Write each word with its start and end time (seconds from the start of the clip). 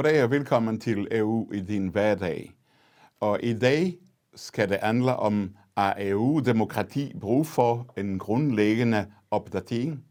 Goddag 0.00 0.24
og 0.24 0.30
velkommen 0.30 0.80
til 0.80 1.08
EU 1.10 1.52
i 1.52 1.60
din 1.60 1.88
hverdag. 1.88 2.50
Og 3.20 3.38
i 3.42 3.58
dag 3.58 3.94
skal 4.34 4.68
det 4.68 4.78
handle 4.82 5.16
om, 5.16 5.56
at 5.76 5.94
EU-demokrati 5.98 7.12
brug 7.20 7.46
for 7.46 7.92
en 7.96 8.18
grundlæggende 8.18 9.12
opdatering. 9.30 10.04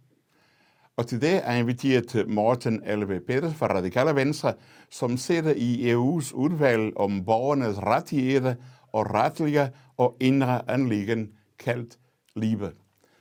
Og 0.98 1.08
til 1.08 1.22
det 1.22 1.42
er 1.44 1.54
inviteret 1.54 2.28
Morten 2.28 2.84
Elve 2.84 3.20
Peters 3.20 3.56
fra 3.56 3.68
Radikale 3.68 4.16
Venstre, 4.16 4.54
som 4.90 5.18
sidder 5.18 5.54
i 5.58 5.94
EU's 5.94 6.36
udvalg 6.36 6.98
om 6.98 7.26
borgernes 7.26 7.84
rettigheder 7.84 8.56
og 8.94 9.14
retlige 9.14 9.72
og 9.98 10.18
indre 10.20 10.72
anliggende 10.72 11.32
kaldt 11.60 11.98
LIBE. 12.36 12.72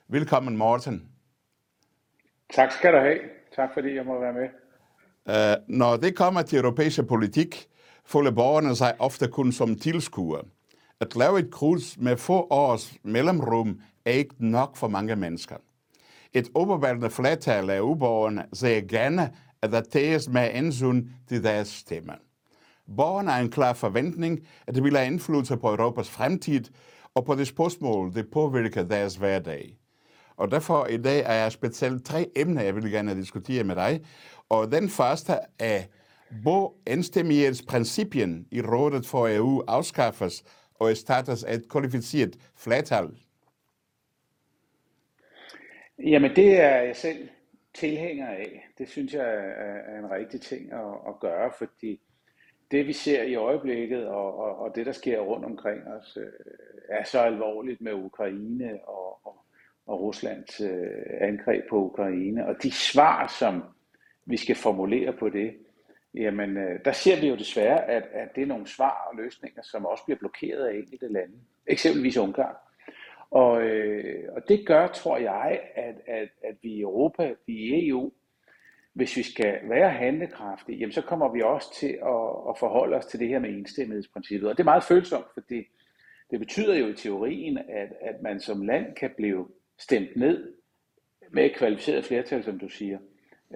Velkommen, 0.08 0.56
Morten. 0.56 1.08
Tak 2.54 2.72
skal 2.72 2.92
du 2.92 2.98
have. 2.98 3.18
Tak 3.56 3.68
fordi 3.74 3.94
jeg 3.94 4.06
må 4.06 4.20
være 4.20 4.32
med. 4.32 4.48
Uh, 5.28 5.34
når 5.68 5.96
det 5.96 6.16
kommer 6.16 6.42
til 6.42 6.58
europæisk 6.58 7.06
politik, 7.06 7.66
føler 8.06 8.30
borgerne 8.30 8.76
sig 8.76 8.94
ofte 8.98 9.28
kun 9.28 9.52
som 9.52 9.76
tilskuere. 9.76 10.42
At 11.00 11.16
lave 11.16 11.38
et 11.38 11.50
kryds 11.50 11.98
med 11.98 12.16
få 12.16 12.46
års 12.50 12.94
mellemrum 13.02 13.80
er 14.04 14.10
ikke 14.10 14.34
nok 14.38 14.76
for 14.76 14.88
mange 14.88 15.16
mennesker. 15.16 15.56
Et 16.32 16.48
overvældende 16.54 17.10
flertal 17.10 17.70
af 17.70 17.80
uborgerne 17.80 18.44
ser 18.52 18.80
gerne, 18.80 19.30
at 19.62 19.72
der 19.72 19.80
tages 19.80 20.28
med 20.28 20.50
indsyn 20.54 21.08
til 21.28 21.44
deres 21.44 21.68
stemme. 21.68 22.12
Borgerne 22.96 23.30
har 23.30 23.40
en 23.40 23.50
klar 23.50 23.72
forventning, 23.72 24.40
at 24.66 24.74
det 24.74 24.84
vil 24.84 24.96
have 24.96 25.06
indflydelse 25.06 25.56
på 25.56 25.68
Europas 25.68 26.10
fremtid 26.10 26.64
og 27.14 27.24
på 27.24 27.34
det 27.34 27.46
spørgsmål, 27.46 28.14
det 28.14 28.30
påvirker 28.30 28.82
deres 28.82 29.16
hverdag. 29.16 29.78
Og 30.36 30.50
derfor 30.50 30.86
i 30.86 30.96
dag 30.96 31.22
er 31.26 31.32
jeg 31.32 31.52
specielt 31.52 32.04
tre 32.04 32.30
emner, 32.36 32.62
jeg 32.62 32.74
vil 32.74 32.90
gerne 32.90 33.14
diskutere 33.14 33.64
med 33.64 33.76
dig. 33.76 34.00
Og 34.48 34.72
den 34.72 34.88
første 34.88 35.32
er, 35.58 35.82
hvor 36.42 36.74
enstemmighedsprincipien 36.86 38.48
i 38.50 38.60
Rådet 38.60 39.06
for 39.06 39.28
EU 39.28 39.62
afskaffes 39.68 40.44
og 40.74 40.90
erstattes 40.90 41.44
af 41.44 41.54
et 41.54 41.68
kvalificeret 41.68 42.36
flertal. 42.56 43.08
Jamen 45.98 46.36
det 46.36 46.60
er 46.60 46.76
jeg 46.82 46.96
selv 46.96 47.28
tilhænger 47.74 48.28
af. 48.28 48.68
Det 48.78 48.88
synes 48.88 49.14
jeg 49.14 49.34
er 49.56 49.98
en 49.98 50.10
rigtig 50.10 50.40
ting 50.40 50.72
at, 50.72 50.94
at 51.08 51.20
gøre, 51.20 51.50
fordi 51.58 52.00
det 52.70 52.86
vi 52.86 52.92
ser 52.92 53.22
i 53.22 53.34
øjeblikket 53.34 54.06
og, 54.06 54.38
og, 54.38 54.58
og 54.58 54.74
det 54.74 54.86
der 54.86 54.92
sker 54.92 55.20
rundt 55.20 55.44
omkring 55.44 55.86
os 55.86 56.16
øh, 56.16 56.32
er 56.88 57.04
så 57.04 57.20
alvorligt 57.20 57.80
med 57.80 57.92
Ukraine 57.92 58.78
og, 58.84 59.26
og, 59.26 59.36
og 59.86 60.00
Ruslands 60.00 60.60
øh, 60.60 60.90
angreb 61.20 61.68
på 61.70 61.76
Ukraine. 61.76 62.46
Og 62.46 62.62
de 62.62 62.72
svar, 62.72 63.34
som 63.38 63.62
vi 64.28 64.36
skal 64.36 64.56
formulere 64.56 65.12
på 65.12 65.28
det, 65.28 65.56
jamen 66.14 66.56
øh, 66.56 66.80
der 66.84 66.92
ser 66.92 67.20
vi 67.20 67.28
jo 67.28 67.36
desværre, 67.36 67.84
at, 67.84 68.02
at 68.12 68.28
det 68.34 68.42
er 68.42 68.46
nogle 68.46 68.66
svar 68.66 69.08
og 69.10 69.16
løsninger, 69.16 69.62
som 69.62 69.86
også 69.86 70.04
bliver 70.04 70.18
blokeret 70.18 70.66
af 70.66 70.74
enkelte 70.74 71.12
lande. 71.12 71.34
Eksempelvis 71.66 72.16
Ungarn. 72.16 72.54
Og, 73.30 73.62
øh, 73.62 74.28
og 74.32 74.48
det 74.48 74.66
gør, 74.66 74.86
tror 74.86 75.16
jeg, 75.16 75.60
at, 75.74 75.94
at, 76.06 76.28
at 76.44 76.56
vi 76.62 76.68
i 76.68 76.80
Europa, 76.80 77.34
vi 77.46 77.52
i 77.52 77.88
EU, 77.88 78.12
hvis 78.92 79.16
vi 79.16 79.22
skal 79.22 79.60
være 79.64 79.90
handlekraftige, 79.90 80.78
jamen 80.78 80.92
så 80.92 81.02
kommer 81.02 81.32
vi 81.32 81.42
også 81.42 81.74
til 81.74 81.98
at, 82.02 82.48
at 82.48 82.58
forholde 82.58 82.96
os 82.96 83.06
til 83.06 83.20
det 83.20 83.28
her 83.28 83.38
med 83.38 83.50
enstemmighedsprincippet. 83.50 84.50
Og 84.50 84.56
det 84.56 84.62
er 84.62 84.72
meget 84.72 84.84
følsomt, 84.84 85.26
fordi 85.34 85.64
det 86.30 86.38
betyder 86.38 86.76
jo 86.76 86.86
i 86.88 86.94
teorien, 86.94 87.58
at, 87.58 87.92
at 88.00 88.22
man 88.22 88.40
som 88.40 88.62
land 88.62 88.94
kan 88.94 89.10
blive 89.16 89.48
stemt 89.78 90.16
ned 90.16 90.54
med 91.32 91.44
et 91.44 91.56
kvalificeret 91.56 92.04
flertal, 92.04 92.44
som 92.44 92.58
du 92.58 92.68
siger. 92.68 92.98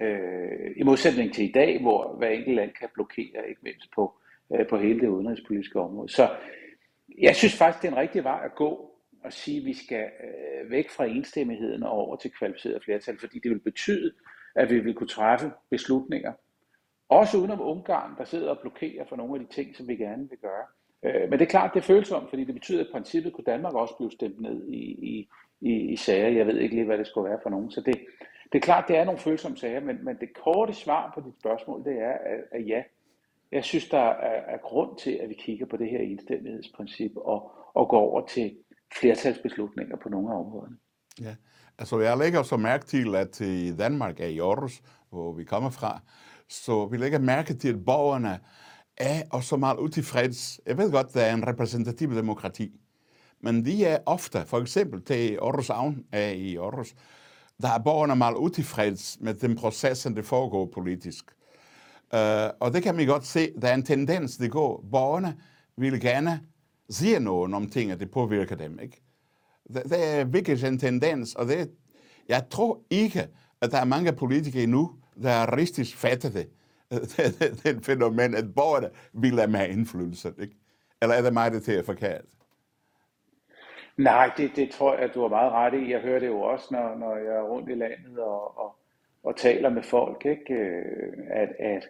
Øh, 0.01 0.71
I 0.77 0.83
modsætning 0.83 1.35
til 1.35 1.49
i 1.49 1.53
dag, 1.53 1.81
hvor 1.81 2.17
hver 2.19 2.29
enkelt 2.29 2.57
land 2.57 2.71
kan 2.71 2.89
blokere, 2.95 3.49
ikke 3.49 3.61
mindst 3.63 3.91
på, 3.95 4.13
øh, 4.55 4.67
på 4.67 4.77
hele 4.77 5.01
det 5.01 5.09
udenrigspolitiske 5.09 5.81
område. 5.81 6.09
Så 6.13 6.29
jeg 7.19 7.37
synes 7.37 7.57
faktisk, 7.57 7.83
det 7.83 7.89
er 7.89 7.93
en 7.93 7.99
rigtig 7.99 8.25
vej 8.25 8.41
at 8.45 8.55
gå 8.55 8.93
at 9.25 9.33
sige, 9.33 9.59
at 9.59 9.65
vi 9.65 9.75
skal 9.75 10.05
øh, 10.05 10.71
væk 10.71 10.91
fra 10.91 11.07
enstemmigheden 11.07 11.83
og 11.83 11.91
over 11.91 12.17
til 12.17 12.31
kvalificeret 12.39 12.85
flertal, 12.85 13.19
fordi 13.19 13.39
det 13.39 13.51
vil 13.51 13.61
betyde, 13.61 14.13
at 14.55 14.71
vi 14.71 14.79
vil 14.79 14.95
kunne 14.95 15.09
træffe 15.09 15.51
beslutninger, 15.71 16.33
også 17.09 17.39
udenom 17.39 17.61
Ungarn, 17.61 18.17
der 18.19 18.25
sidder 18.25 18.51
og 18.51 18.59
blokerer 18.61 19.05
for 19.09 19.17
nogle 19.17 19.35
af 19.35 19.41
de 19.41 19.55
ting, 19.55 19.77
som 19.77 19.89
vi 19.89 19.97
gerne 19.97 20.29
vil 20.31 20.39
gøre. 20.39 20.67
Øh, 21.05 21.31
men 21.31 21.39
det 21.39 21.45
er 21.45 21.51
klart, 21.51 21.75
det 21.75 21.81
er 21.81 21.85
følsomt, 21.85 22.29
fordi 22.31 22.45
det 22.45 22.55
betyder, 22.55 22.81
at 22.81 22.87
i 22.87 22.93
princippet 22.93 23.33
kunne 23.33 23.45
Danmark 23.45 23.75
også 23.75 23.95
blive 23.97 24.11
stemt 24.11 24.41
ned 24.41 24.69
i, 24.69 24.83
i, 25.11 25.29
i, 25.61 25.93
i 25.93 25.97
sager. 25.97 26.29
Jeg 26.29 26.47
ved 26.47 26.59
ikke 26.59 26.75
lige, 26.75 26.87
hvad 26.87 26.99
det 26.99 27.07
skulle 27.07 27.31
være 27.31 27.41
for 27.43 27.51
nogen. 27.51 27.71
Så 27.71 27.81
det, 27.81 27.99
det 28.53 28.59
er 28.59 28.63
klart, 28.63 28.85
det 28.89 28.97
er 28.97 29.05
nogle 29.05 29.21
følsomme 29.21 29.57
sager, 29.57 29.81
men, 29.81 30.05
men 30.05 30.17
det 30.21 30.29
korte 30.45 30.75
svar 30.75 31.13
på 31.15 31.21
dit 31.21 31.35
spørgsmål, 31.41 31.85
det 31.85 31.99
er, 31.99 32.13
at, 32.13 32.41
at 32.53 32.69
ja, 32.69 32.83
jeg 33.53 33.65
synes, 33.65 33.89
der 33.89 33.99
er, 33.99 34.55
er 34.55 34.59
grund 34.59 34.99
til, 34.99 35.11
at 35.11 35.29
vi 35.29 35.35
kigger 35.35 35.67
på 35.67 35.77
det 35.77 35.91
her 35.91 35.99
enstemmighedsprincip 35.99 37.13
og, 37.17 37.51
og 37.75 37.89
går 37.89 38.01
over 38.01 38.27
til 38.27 38.57
flertalsbeslutninger 39.01 39.97
på 40.03 40.09
nogle 40.09 40.33
af 40.33 40.39
områderne. 40.39 40.77
Ja, 41.21 41.35
altså 41.79 42.01
jeg 42.01 42.19
lægger 42.19 42.43
så 42.43 42.57
mærke 42.57 42.85
til, 42.85 43.15
at 43.15 43.41
i 43.41 43.77
Danmark 43.77 44.21
er 44.21 44.27
i 44.27 44.39
Aarhus, 44.39 44.83
hvor 45.11 45.33
vi 45.33 45.45
kommer 45.45 45.71
fra, 45.71 46.01
så 46.49 46.87
vi 46.87 46.97
lægger 46.97 47.19
mærke 47.19 47.55
til, 47.55 47.69
at 47.69 47.85
borgerne 47.85 48.41
er 48.97 49.23
også 49.33 49.57
meget 49.57 49.79
utilfreds. 49.79 50.61
Jeg 50.67 50.79
ved 50.79 50.93
godt, 50.93 51.15
der 51.15 51.21
er 51.21 51.35
en 51.35 51.47
repræsentativ 51.47 52.15
demokrati, 52.15 52.73
men 53.41 53.65
de 53.65 53.85
er 53.85 53.99
ofte, 54.07 54.39
for 54.47 54.59
eksempel 54.59 55.05
til 55.05 55.39
Aarhus 55.43 55.71
Avn 55.71 56.05
er 56.13 56.29
i 56.29 56.57
Aarhus, 56.57 56.95
der 57.63 57.69
er 57.69 57.79
borgerne 57.79 58.17
meget 58.17 58.37
utilfreds 58.37 59.19
med 59.21 59.35
den 59.35 59.57
proces, 59.57 59.99
som 59.99 60.15
det 60.15 60.25
foregår 60.25 60.71
politisk. 60.75 61.25
Uh, 62.13 62.19
og 62.61 62.73
det 62.73 62.83
kan 62.83 62.95
man 62.95 63.07
godt 63.07 63.27
se, 63.27 63.53
der 63.63 63.69
er 63.69 63.75
en 63.75 63.83
tendens, 63.83 64.37
det 64.37 64.51
går. 64.51 64.85
Borgerne 64.91 65.37
vil 65.77 66.01
gerne 66.01 66.41
sige 66.91 67.21
noget 67.21 67.55
om 67.55 67.71
ting, 67.71 67.91
at 67.91 68.01
det 68.01 68.11
påvirker 68.11 68.57
dem. 68.57 68.79
Ikke? 68.83 69.03
Det, 69.75 69.83
det 69.85 70.09
er 70.09 70.25
virkelig 70.25 70.65
en 70.65 70.79
tendens, 70.79 71.35
og 71.35 71.47
det, 71.47 71.71
jeg 72.29 72.45
tror 72.51 72.81
ikke, 72.91 73.29
at 73.61 73.71
der 73.71 73.79
er 73.79 73.85
mange 73.85 74.13
politikere 74.13 74.63
endnu, 74.63 74.91
der 75.23 75.31
er 75.31 75.57
rigtig 75.57 75.87
fattet 75.87 76.35
det. 76.35 76.49
det 77.65 77.85
fænomen, 77.85 78.35
at 78.35 78.55
borgerne 78.55 78.89
vil 79.13 79.39
have 79.39 79.51
mere 79.51 79.71
indflydelse. 79.71 80.33
Ikke? 80.41 80.57
Eller 81.03 81.15
er 81.15 81.23
det 81.23 81.33
mig, 81.33 81.53
det 81.53 81.69
er 81.69 81.83
forkert? 81.83 82.25
Nej, 83.97 84.31
det, 84.37 84.57
det 84.57 84.71
tror 84.71 84.95
jeg, 84.95 85.03
at 85.03 85.15
du 85.15 85.21
har 85.21 85.29
meget 85.29 85.53
ret 85.53 85.75
i. 85.75 85.91
Jeg 85.91 86.01
hører 86.01 86.19
det 86.19 86.27
jo 86.27 86.41
også, 86.41 86.69
når, 86.71 86.95
når 86.95 87.17
jeg 87.17 87.37
er 87.37 87.43
rundt 87.43 87.71
i 87.71 87.75
landet 87.75 88.19
og, 88.19 88.59
og, 88.59 88.77
og 89.23 89.37
taler 89.37 89.69
med 89.69 89.83
folk, 89.83 90.27
ikke? 90.27 90.55
Øh, 90.55 91.13
at, 91.31 91.49
at, 91.59 91.89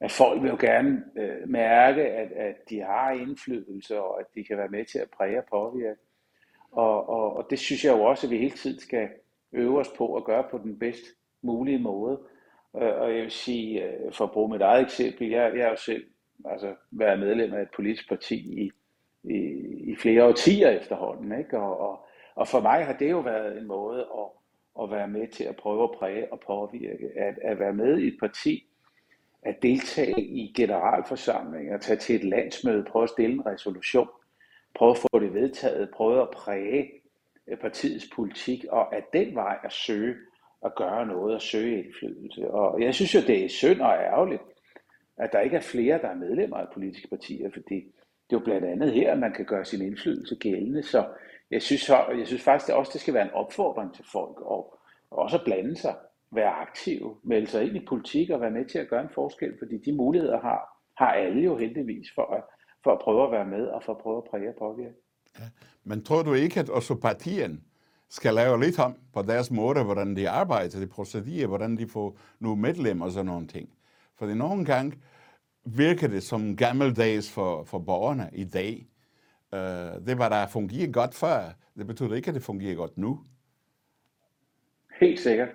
at 0.00 0.10
folk 0.10 0.42
vil 0.42 0.50
jo 0.50 0.56
gerne 0.60 1.04
øh, 1.16 1.48
mærke, 1.48 2.02
at, 2.02 2.32
at 2.32 2.56
de 2.70 2.80
har 2.80 3.10
indflydelse, 3.10 4.00
og 4.00 4.20
at 4.20 4.26
de 4.34 4.44
kan 4.44 4.58
være 4.58 4.68
med 4.68 4.84
til 4.84 4.98
at 4.98 5.10
præge 5.10 5.38
og 5.38 5.44
påvirke. 5.50 6.00
Og, 6.72 7.08
og, 7.08 7.36
og 7.36 7.46
det 7.50 7.58
synes 7.58 7.84
jeg 7.84 7.92
jo 7.92 8.02
også, 8.04 8.26
at 8.26 8.30
vi 8.30 8.38
hele 8.38 8.56
tiden 8.56 8.80
skal 8.80 9.08
øve 9.52 9.78
os 9.80 9.92
på 9.96 10.16
at 10.16 10.24
gøre 10.24 10.44
på 10.50 10.58
den 10.58 10.78
bedst 10.78 11.04
mulige 11.42 11.78
måde. 11.78 12.20
Øh, 12.76 13.00
og 13.00 13.14
jeg 13.14 13.22
vil 13.22 13.30
sige, 13.30 13.84
øh, 13.84 14.12
for 14.12 14.24
at 14.24 14.30
bruge 14.30 14.52
mit 14.52 14.60
eget 14.60 14.82
eksempel, 14.82 15.28
jeg, 15.28 15.52
jeg 15.56 15.64
har 15.64 15.70
jo 15.70 15.76
selv 15.76 16.04
altså, 16.44 16.74
været 16.90 17.18
medlem 17.18 17.54
af 17.54 17.62
et 17.62 17.70
politisk 17.76 18.08
parti 18.08 18.64
i 18.64 18.70
i, 19.24 19.36
i 19.92 19.96
flere 19.96 20.24
årtier 20.24 20.70
efterhånden. 20.70 21.38
Ikke? 21.38 21.58
Og, 21.58 21.80
og, 21.80 22.06
og 22.34 22.48
for 22.48 22.60
mig 22.60 22.84
har 22.84 22.92
det 22.92 23.10
jo 23.10 23.18
været 23.18 23.58
en 23.58 23.66
måde 23.66 24.00
at, 24.00 24.28
at 24.82 24.90
være 24.90 25.08
med 25.08 25.28
til 25.28 25.44
at 25.44 25.56
prøve 25.56 25.84
at 25.84 25.98
præge 25.98 26.32
og 26.32 26.40
påvirke. 26.46 27.10
At, 27.16 27.38
at 27.42 27.58
være 27.58 27.72
med 27.72 27.98
i 27.98 28.06
et 28.06 28.16
parti, 28.20 28.66
at 29.42 29.62
deltage 29.62 30.22
i 30.22 30.52
generalforsamlinger, 30.56 31.78
tage 31.78 31.98
til 31.98 32.16
et 32.16 32.24
landsmøde, 32.24 32.84
prøve 32.84 33.02
at 33.02 33.10
stille 33.10 33.34
en 33.34 33.46
resolution, 33.46 34.08
prøve 34.74 34.90
at 34.90 34.98
få 34.98 35.18
det 35.20 35.34
vedtaget, 35.34 35.90
prøve 35.90 36.22
at 36.22 36.30
præge 36.30 36.90
øh, 37.46 37.58
partiets 37.58 38.06
politik, 38.14 38.64
og 38.70 38.96
at 38.96 39.04
den 39.12 39.34
vej 39.34 39.58
at 39.64 39.72
søge 39.72 40.16
at 40.64 40.74
gøre 40.74 41.06
noget 41.06 41.34
og 41.34 41.42
søge 41.42 41.84
indflydelse. 41.84 42.50
Og 42.50 42.82
jeg 42.82 42.94
synes 42.94 43.14
jo, 43.14 43.20
det 43.20 43.44
er 43.44 43.48
synd 43.48 43.80
og 43.80 43.92
ærgerligt, 43.92 44.42
at 45.16 45.32
der 45.32 45.40
ikke 45.40 45.56
er 45.56 45.60
flere, 45.60 45.98
der 45.98 46.08
er 46.08 46.14
medlemmer 46.14 46.56
af 46.56 46.66
politiske 46.74 47.08
partier, 47.08 47.50
fordi 47.52 47.94
det 48.30 48.36
er 48.36 48.40
jo 48.40 48.44
blandt 48.44 48.66
andet 48.66 48.92
her, 48.92 49.12
at 49.12 49.18
man 49.18 49.32
kan 49.32 49.44
gøre 49.44 49.64
sin 49.64 49.82
indflydelse 49.82 50.36
gældende. 50.36 50.82
Så 50.82 51.06
jeg 51.50 51.62
synes, 51.62 51.88
jeg 51.88 52.26
synes 52.26 52.42
faktisk 52.42 52.66
det 52.66 52.74
også, 52.74 52.90
det 52.92 53.00
skal 53.00 53.14
være 53.14 53.24
en 53.24 53.34
opfordring 53.34 53.94
til 53.94 54.04
folk, 54.12 54.40
og, 54.40 54.78
og 55.10 55.18
også 55.18 55.36
at 55.36 55.44
blande 55.44 55.76
sig, 55.76 55.94
være 56.32 56.50
aktiv, 56.50 57.16
melde 57.24 57.46
sig 57.46 57.66
ind 57.66 57.76
i 57.76 57.86
politik 57.88 58.30
og 58.30 58.40
være 58.40 58.50
med 58.50 58.64
til 58.64 58.78
at 58.78 58.88
gøre 58.88 59.02
en 59.02 59.14
forskel, 59.14 59.52
fordi 59.58 59.78
de 59.78 59.96
muligheder 59.96 60.40
har, 60.40 60.60
har 60.96 61.12
alle 61.12 61.42
jo 61.42 61.56
heldigvis 61.56 62.06
for 62.14 62.34
at, 62.34 62.44
for 62.84 62.92
at 62.92 62.98
prøve 62.98 63.24
at 63.24 63.32
være 63.32 63.46
med 63.46 63.66
og 63.66 63.82
for 63.82 63.92
at 63.92 63.98
prøve 63.98 64.16
at 64.16 64.24
præge 64.30 64.48
og 64.48 64.54
påvirke. 64.58 64.94
Ja. 65.38 65.44
Men 65.84 66.04
tror 66.04 66.22
du 66.22 66.32
ikke, 66.34 66.60
at 66.60 66.68
også 66.68 66.94
partierne 66.94 67.60
skal 68.08 68.34
lave 68.34 68.60
lidt 68.60 68.78
om 68.78 68.94
på 69.14 69.22
deres 69.22 69.50
måde, 69.50 69.84
hvordan 69.84 70.16
de 70.16 70.28
arbejder, 70.28 70.80
de 70.80 70.86
procedurer, 70.86 71.46
hvordan 71.46 71.76
de 71.76 71.88
får 71.88 72.18
nogle 72.40 72.60
medlemmer 72.60 73.04
og 73.04 73.12
sådan 73.12 73.26
nogle 73.26 73.46
ting? 73.46 73.68
Fordi 74.18 74.34
nogle 74.34 74.64
gange, 74.64 74.92
virker 75.64 76.08
det 76.08 76.22
som 76.22 76.56
gammeldags 76.56 77.30
for, 77.30 77.64
for 77.64 77.78
borgerne 77.78 78.30
i 78.32 78.44
dag. 78.44 78.86
Uh, 79.52 80.06
det 80.06 80.18
var 80.18 80.28
der 80.28 80.46
fungerer 80.46 80.92
godt 80.92 81.14
før. 81.14 81.54
Det 81.78 81.86
betyder 81.86 82.14
ikke, 82.14 82.28
at 82.28 82.34
det 82.34 82.42
fungerer 82.42 82.74
godt 82.74 82.98
nu. 82.98 83.20
Helt 85.00 85.20
sikkert. 85.20 85.48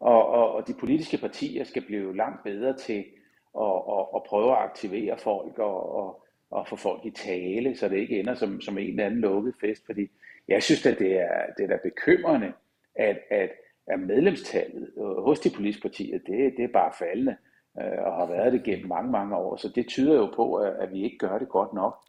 Og, 0.00 0.26
og, 0.26 0.52
og 0.52 0.68
de 0.68 0.74
politiske 0.74 1.18
partier 1.18 1.64
skal 1.64 1.82
blive 1.86 2.16
langt 2.16 2.42
bedre 2.44 2.76
til 2.76 2.98
at, 2.98 3.04
og, 3.54 4.14
og 4.14 4.24
prøve 4.28 4.52
at 4.52 4.58
aktivere 4.58 5.18
folk 5.18 5.58
og, 5.58 5.96
og, 5.96 6.24
og 6.50 6.68
få 6.68 6.76
folk 6.76 7.04
i 7.04 7.10
tale, 7.10 7.76
så 7.76 7.88
det 7.88 7.96
ikke 7.96 8.20
ender 8.20 8.34
som, 8.34 8.60
som 8.60 8.78
en 8.78 8.90
eller 8.90 9.06
anden 9.06 9.20
lukket 9.20 9.54
fest. 9.60 9.86
Fordi 9.86 10.08
jeg 10.48 10.62
synes 10.62 10.86
at 10.86 10.98
det 10.98 11.20
er, 11.20 11.46
det 11.56 11.64
er 11.64 11.68
da 11.68 11.78
bekymrende, 11.82 12.52
at, 12.94 13.18
at, 13.30 13.50
at 13.86 14.00
medlemstallet 14.00 14.90
øh, 14.98 15.24
hos 15.24 15.40
de 15.40 15.50
politiske 15.50 15.82
partier, 15.82 16.18
det, 16.18 16.54
det 16.56 16.64
er 16.64 16.72
bare 16.72 16.92
faldende 16.98 17.36
øh, 17.82 18.04
og 18.06 18.12
har 18.16 18.26
været 18.26 18.52
det 18.52 18.62
gennem 18.62 18.88
mange, 18.88 19.10
mange 19.10 19.36
år. 19.36 19.56
Så 19.56 19.68
det 19.68 19.88
tyder 19.88 20.14
jo 20.14 20.26
på, 20.36 20.54
at, 20.54 20.72
at 20.72 20.92
vi 20.92 21.04
ikke 21.04 21.18
gør 21.18 21.38
det 21.38 21.48
godt 21.48 21.72
nok 21.72 22.04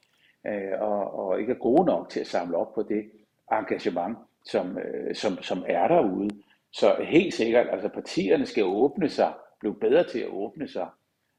øh, 0.48 0.82
og, 0.82 1.20
og 1.20 1.40
ikke 1.40 1.54
er 1.54 1.58
gode 1.58 1.86
nok 1.86 2.10
til 2.10 2.20
at 2.20 2.28
samle 2.28 2.58
op 2.58 2.74
på 2.74 2.84
det 2.84 3.12
engagement, 3.52 4.18
som, 4.46 4.78
øh, 4.78 5.16
som, 5.16 5.42
som 5.42 5.64
er 5.68 5.88
derude. 5.88 6.30
Så 6.72 6.96
helt 7.08 7.34
sikkert, 7.34 7.68
altså 7.72 7.90
partierne 7.90 8.46
skal 8.46 8.64
åbne 8.64 9.10
sig, 9.10 9.34
blive 9.60 9.76
bedre 9.76 10.04
til 10.04 10.20
at 10.20 10.28
åbne 10.28 10.68
sig 10.68 10.88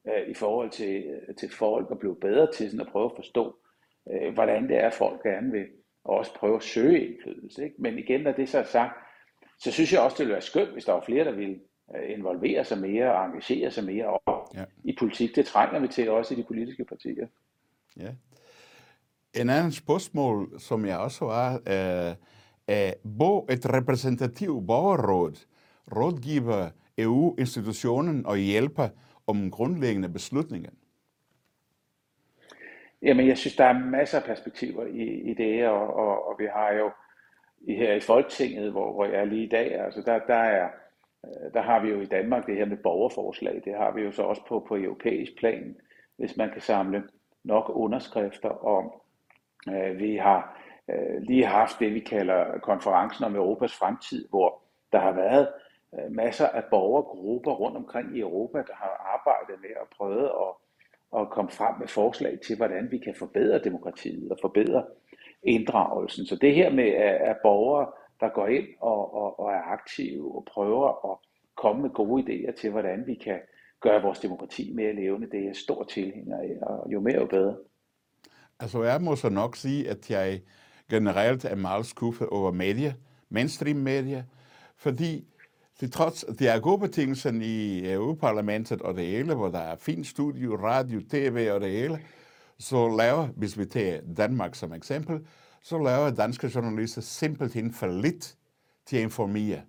øh, 0.09 0.29
i 0.29 0.35
forhold 0.35 0.71
til, 0.71 1.05
øh, 1.05 1.35
til 1.37 1.51
folk, 1.53 1.91
og 1.91 1.99
blive 1.99 2.17
bedre 2.17 2.53
til 2.53 2.71
sådan 2.71 2.87
at 2.87 2.93
prøve 2.93 3.05
at 3.05 3.17
forstå, 3.17 3.57
øh, 4.13 4.35
hvordan 4.35 4.69
det 4.69 4.77
er, 4.77 4.91
folk 4.91 5.23
gerne 5.23 5.53
vil, 5.53 5.67
og 6.05 6.17
også 6.19 6.35
prøve 6.35 6.57
at 6.57 6.63
søge 6.63 7.07
indflydelse. 7.07 7.65
Ikke? 7.65 7.77
Men 7.79 7.99
igen, 7.99 8.21
når 8.21 8.33
det 8.33 8.49
så 8.49 8.59
er 8.59 8.63
sagt, 8.63 8.99
så 9.59 9.73
synes 9.73 9.93
jeg 9.93 10.01
også, 10.01 10.15
det 10.15 10.25
ville 10.27 10.33
være 10.33 10.43
skønt, 10.43 10.71
hvis 10.71 10.85
der 10.85 10.93
var 10.93 11.05
flere, 11.07 11.25
der 11.25 11.33
ville 11.33 11.61
involvere 12.09 12.65
sig 12.65 12.79
mere 12.79 13.15
og 13.15 13.27
engagere 13.27 13.71
sig 13.71 13.85
mere 13.85 14.19
op 14.27 14.49
ja. 14.55 14.65
i 14.85 14.97
politik. 14.99 15.37
Det 15.37 15.47
trænger 15.47 15.81
vi 15.81 15.89
til 15.89 16.11
også 16.11 16.35
i 16.35 16.37
de 16.37 16.43
politiske 16.43 16.85
partier. 16.85 17.27
Ja. 17.97 18.11
En 19.35 19.51
anden 19.51 19.73
spørgsmål, 19.73 20.61
som 20.61 20.87
jeg 20.87 20.99
også 20.99 21.29
har, 21.29 21.61
er, 21.67 22.15
er 22.69 22.93
hvor 23.03 23.53
et 23.53 23.73
repræsentativt 23.73 24.67
borgerråd 24.67 25.47
rådgiver 25.97 26.71
EU-institutionen 26.99 28.27
og 28.27 28.37
hjælper 28.37 28.89
om 29.27 29.51
grundlæggende 29.51 30.09
beslutninger? 30.09 30.71
Jamen, 33.03 33.29
jeg 33.29 33.39
synes, 33.39 33.57
der 33.57 33.65
er 33.65 33.79
masser 33.79 34.19
af 34.19 34.25
perspektiver 34.25 34.87
i, 34.87 35.31
i 35.31 35.35
det, 35.35 35.69
og, 35.69 35.95
og, 35.95 36.29
og 36.29 36.37
vi 36.39 36.47
har 36.55 36.73
jo 36.73 36.91
i, 37.61 37.75
her 37.75 37.95
i 37.95 38.01
Folketinget, 38.01 38.71
hvor, 38.71 38.93
hvor 38.93 39.05
jeg 39.05 39.15
er 39.15 39.25
lige 39.25 39.45
i 39.45 39.49
dag, 39.49 39.81
altså 39.81 40.03
der, 40.07 40.19
der, 40.19 40.35
er, 40.35 40.69
Øh, 41.25 41.55
der 41.55 41.63
har 41.63 41.81
vi 41.81 41.89
jo 41.89 42.01
i 42.01 42.07
Danmark 42.07 42.47
det 42.47 42.57
her 42.57 42.65
med 42.65 42.77
borgerforslag, 42.77 43.63
det 43.65 43.75
har 43.75 43.91
vi 43.93 44.03
jo 44.03 44.13
så 44.13 44.23
også 44.23 44.43
på, 44.49 44.65
på 44.69 44.77
europæisk 44.77 45.39
plan, 45.39 45.77
hvis 46.17 46.37
man 46.37 46.51
kan 46.51 46.61
samle 46.61 47.03
nok 47.45 47.71
underskrifter 47.75 48.67
om. 48.67 48.93
Øh, 49.69 49.99
vi 49.99 50.17
har 50.17 50.61
øh, 50.89 51.23
lige 51.23 51.47
haft 51.47 51.79
det, 51.81 51.95
vi 51.95 52.01
kalder 52.01 52.59
konferencen 52.59 53.25
om 53.25 53.37
Europas 53.37 53.75
fremtid, 53.75 54.29
hvor 54.29 54.63
der 54.93 54.99
har 54.99 55.13
været 55.13 55.49
øh, 55.95 56.13
masser 56.13 56.47
af 56.47 56.65
borgergrupper 56.71 57.53
rundt 57.53 57.77
omkring 57.77 58.17
i 58.17 58.21
Europa, 58.21 58.59
der 58.59 58.75
har 58.75 59.13
arbejdet 59.15 59.61
med 59.61 59.71
at 59.71 59.89
prøve 59.97 60.25
at, 60.25 60.53
at 61.21 61.31
komme 61.31 61.51
frem 61.51 61.75
med 61.79 61.89
forslag 61.89 62.39
til, 62.47 62.57
hvordan 62.57 62.91
vi 62.91 62.99
kan 62.99 63.15
forbedre 63.15 63.59
demokratiet 63.59 64.33
og 64.33 64.39
forbedre 64.41 64.85
inddragelsen. 65.43 66.27
Så 66.27 66.37
det 66.37 66.55
her 66.55 66.71
med 66.71 66.89
at 67.31 67.37
borgere, 67.43 67.87
der 68.25 68.31
går 68.35 68.47
ind 68.47 68.67
og, 68.81 69.15
og, 69.15 69.41
og 69.41 69.51
er 69.51 69.63
aktive 69.63 70.37
og 70.37 70.45
prøver 70.55 71.13
at 71.13 71.19
komme 71.57 71.83
med 71.83 71.91
gode 71.91 72.23
idéer 72.23 72.61
til, 72.61 72.71
hvordan 72.71 73.07
vi 73.07 73.15
kan 73.15 73.41
gøre 73.81 74.03
vores 74.03 74.19
demokrati 74.19 74.73
mere 74.75 74.93
levende, 74.93 75.31
det 75.31 75.41
er 75.41 75.45
jeg 75.45 75.57
stor 75.57 75.85
tilhænger 75.85 76.39
af, 76.39 76.59
og 76.63 76.93
jo 76.93 77.01
mere 77.01 77.21
jo 77.21 77.27
bedre. 77.27 77.57
Altså 78.61 78.83
jeg 78.83 79.01
må 79.01 79.17
så 79.17 79.29
nok 79.29 79.57
sige, 79.57 79.91
at 79.91 80.11
jeg 80.11 80.41
generelt 80.91 81.45
er 81.45 81.55
meget 81.57 81.87
skuffet 81.87 82.29
over 82.29 82.53
medier, 82.53 82.93
mainstream 83.29 83.77
medier, 83.77 84.23
fordi 84.77 85.27
til 85.79 85.91
trods, 85.91 86.25
at 86.25 86.39
der 86.39 86.53
er 86.53 86.61
gode 86.61 86.79
betingelser 86.79 87.33
i 87.43 87.93
EU-parlamentet 87.93 88.83
og 88.83 88.95
det 88.95 89.07
hele, 89.07 89.35
hvor 89.35 89.49
der 89.49 89.59
er 89.59 89.77
fint 89.77 90.07
studio, 90.07 90.57
radio, 90.57 91.01
tv 91.11 91.49
og 91.55 91.61
det 91.61 91.71
hele, 91.71 91.99
så 92.59 92.97
laver, 92.97 93.27
hvis 93.27 93.59
vi 93.59 93.65
tager 93.65 94.01
Danmark 94.17 94.55
som 94.55 94.73
eksempel, 94.73 95.21
så 95.63 95.79
laver 95.79 96.11
danske 96.11 96.51
journalister 96.55 97.01
simpelthen 97.01 97.73
for 97.73 97.87
lidt 97.87 98.37
til 98.87 98.97
at 98.97 99.03
informere. 99.03 99.61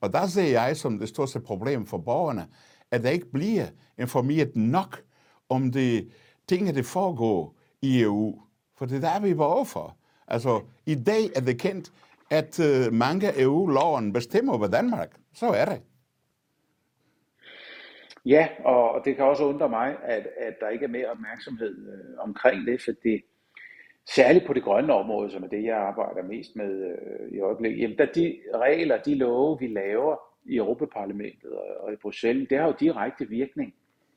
Og 0.00 0.12
der 0.12 0.26
ser 0.26 0.44
jeg 0.44 0.76
som 0.76 0.98
det 0.98 1.08
største 1.08 1.40
problem 1.40 1.86
for 1.86 1.98
borgerne, 1.98 2.46
at 2.90 3.02
der 3.02 3.10
ikke 3.10 3.32
bliver 3.32 3.66
informeret 3.98 4.56
nok 4.56 5.02
om 5.48 5.72
de 5.72 6.10
ting, 6.48 6.74
der 6.74 6.82
foregår 6.82 7.54
i 7.82 8.02
EU. 8.02 8.42
For 8.76 8.86
det 8.86 8.96
er 8.96 9.12
der, 9.12 9.20
vi 9.20 9.38
var 9.38 9.44
overfor. 9.44 9.96
Altså, 10.28 10.60
i 10.86 10.94
dag 10.94 11.30
er 11.36 11.40
det 11.40 11.60
kendt, 11.60 11.92
at 12.30 12.60
uh, 12.60 12.92
mange 12.92 13.40
EU-loven 13.40 14.12
bestemmer 14.12 14.52
over 14.52 14.66
Danmark. 14.66 15.16
Så 15.34 15.46
er 15.46 15.64
det. 15.64 15.80
Ja, 18.28 18.48
og 18.64 19.04
det 19.04 19.16
kan 19.16 19.24
også 19.24 19.44
undre 19.44 19.68
mig, 19.68 19.96
at, 20.02 20.28
at 20.36 20.54
der 20.60 20.68
ikke 20.68 20.84
er 20.84 20.88
mere 20.88 21.06
opmærksomhed 21.06 21.88
øh, 21.92 22.18
omkring 22.18 22.66
det, 22.66 22.82
fordi 22.82 23.24
særligt 24.14 24.46
på 24.46 24.52
det 24.52 24.62
grønne 24.62 24.92
område, 24.92 25.30
som 25.30 25.42
er 25.42 25.48
det, 25.48 25.64
jeg 25.64 25.76
arbejder 25.76 26.22
mest 26.22 26.56
med 26.56 26.84
øh, 26.84 27.32
i 27.32 27.40
øjeblikket, 27.40 27.82
jamen 27.82 27.98
der 27.98 28.06
de 28.06 28.38
regler, 28.54 29.02
de 29.02 29.14
love, 29.14 29.58
vi 29.60 29.66
laver 29.66 30.16
i 30.44 30.56
Europaparlamentet 30.56 31.52
og, 31.52 31.66
og 31.80 31.92
i 31.92 31.96
Bruxelles, 31.96 32.48
det 32.48 32.58
har 32.58 32.66
jo 32.66 32.74
direkte 32.80 33.28
virkning 33.28 33.74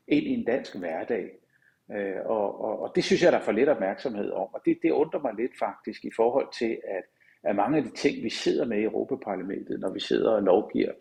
ind 0.08 0.26
i 0.26 0.34
en 0.34 0.46
dansk 0.46 0.76
hverdag. 0.76 1.30
Øh, 1.92 2.26
og, 2.26 2.62
og, 2.62 2.82
og 2.82 2.92
det 2.96 3.04
synes 3.04 3.24
jeg, 3.24 3.32
der 3.32 3.38
er 3.38 3.44
for 3.44 3.52
lidt 3.52 3.70
opmærksomhed 3.70 4.32
om, 4.32 4.48
og 4.54 4.62
det, 4.66 4.80
det 4.84 4.92
undrer 4.92 5.20
mig 5.20 5.34
lidt 5.36 5.52
faktisk 5.60 6.06
i 6.06 6.12
forhold 6.16 6.48
til, 6.60 6.78
at, 6.88 7.04
at 7.44 7.56
mange 7.56 7.78
af 7.78 7.84
de 7.84 7.92
ting, 7.92 8.24
vi 8.24 8.30
sidder 8.30 8.66
med 8.66 8.78
i 8.78 8.84
Europaparlamentet, 8.84 9.80
når 9.80 9.94
vi 9.94 10.00
sidder 10.00 10.32
og 10.32 10.44
lovgiver, 10.44 10.92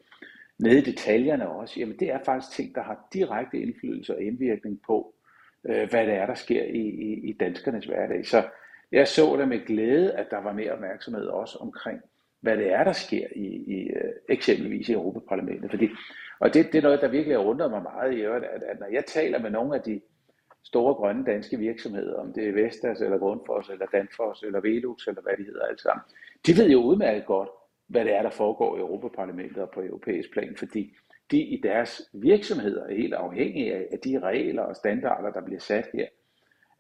nede 0.63 0.79
i 0.79 0.83
detaljerne 0.83 1.49
også, 1.49 1.81
jamen 1.81 1.99
det 1.99 2.11
er 2.11 2.19
faktisk 2.25 2.57
ting, 2.57 2.75
der 2.75 2.83
har 2.83 3.09
direkte 3.13 3.59
indflydelse 3.59 4.15
og 4.17 4.23
indvirkning 4.23 4.81
på, 4.87 5.15
øh, 5.65 5.91
hvad 5.91 6.07
det 6.07 6.15
er, 6.15 6.27
der 6.27 6.35
sker 6.35 6.65
i, 6.65 6.81
i, 6.81 7.31
i 7.31 7.33
danskernes 7.33 7.85
hverdag. 7.85 8.27
Så 8.27 8.43
jeg 8.93 9.09
så 9.09 9.37
da 9.37 9.47
med 9.47 9.67
glæde, 9.67 10.13
at 10.13 10.27
der 10.31 10.39
var 10.39 10.53
mere 10.53 10.73
opmærksomhed 10.73 11.27
også 11.27 11.59
omkring, 11.59 12.01
hvad 12.41 12.57
det 12.57 12.73
er, 12.73 12.85
der 12.85 12.93
sker 12.93 13.27
i, 13.37 13.47
i 13.47 13.89
øh, 13.89 14.13
eksempelvis 14.29 14.89
i 14.89 14.93
Europaparlamentet. 14.93 15.71
Fordi, 15.71 15.89
og 16.41 16.55
det, 16.55 16.73
det 16.73 16.79
er 16.79 16.83
noget, 16.83 17.01
der 17.01 17.09
virkelig 17.09 17.37
har 17.37 17.45
undret 17.45 17.71
mig 17.71 17.83
meget 17.83 18.15
i 18.15 18.21
øvrigt, 18.21 18.45
at, 18.45 18.63
at 18.63 18.81
når 18.81 18.87
jeg 18.93 19.05
taler 19.07 19.39
med 19.39 19.51
nogle 19.51 19.77
af 19.77 19.83
de 19.83 20.01
store 20.65 20.95
grønne 20.95 21.25
danske 21.25 21.59
virksomheder, 21.59 22.15
om 22.15 22.33
det 22.33 22.49
er 22.49 22.53
Vestas 22.53 23.01
eller 23.01 23.19
Grundfos 23.19 23.71
eller 23.71 23.87
Danfoss 23.87 24.43
eller 24.43 24.61
Velux 24.61 25.07
eller 25.07 25.23
hvad 25.23 25.37
de 25.39 25.43
hedder 25.45 25.67
alt 25.67 25.81
sammen, 25.81 26.03
de 26.47 26.57
ved 26.57 26.71
jo 26.71 26.83
udmærket 26.83 27.27
godt, 27.27 27.49
hvad 27.91 28.05
det 28.05 28.15
er, 28.15 28.23
der 28.23 28.31
foregår 28.31 28.77
i 28.77 28.81
Europaparlamentet 28.81 29.59
og 29.59 29.71
på 29.71 29.83
europæisk 29.83 30.33
plan, 30.33 30.57
fordi 30.57 30.97
de 31.31 31.41
i 31.41 31.61
deres 31.63 32.11
virksomheder 32.13 32.87
er 32.87 32.95
helt 32.95 33.15
afhængige 33.15 33.75
af, 33.75 33.89
at 33.93 34.05
de 34.05 34.19
regler 34.19 34.63
og 34.63 34.77
standarder, 34.77 35.33
der 35.33 35.41
bliver 35.41 35.61
sat 35.61 35.87
her, 35.95 36.07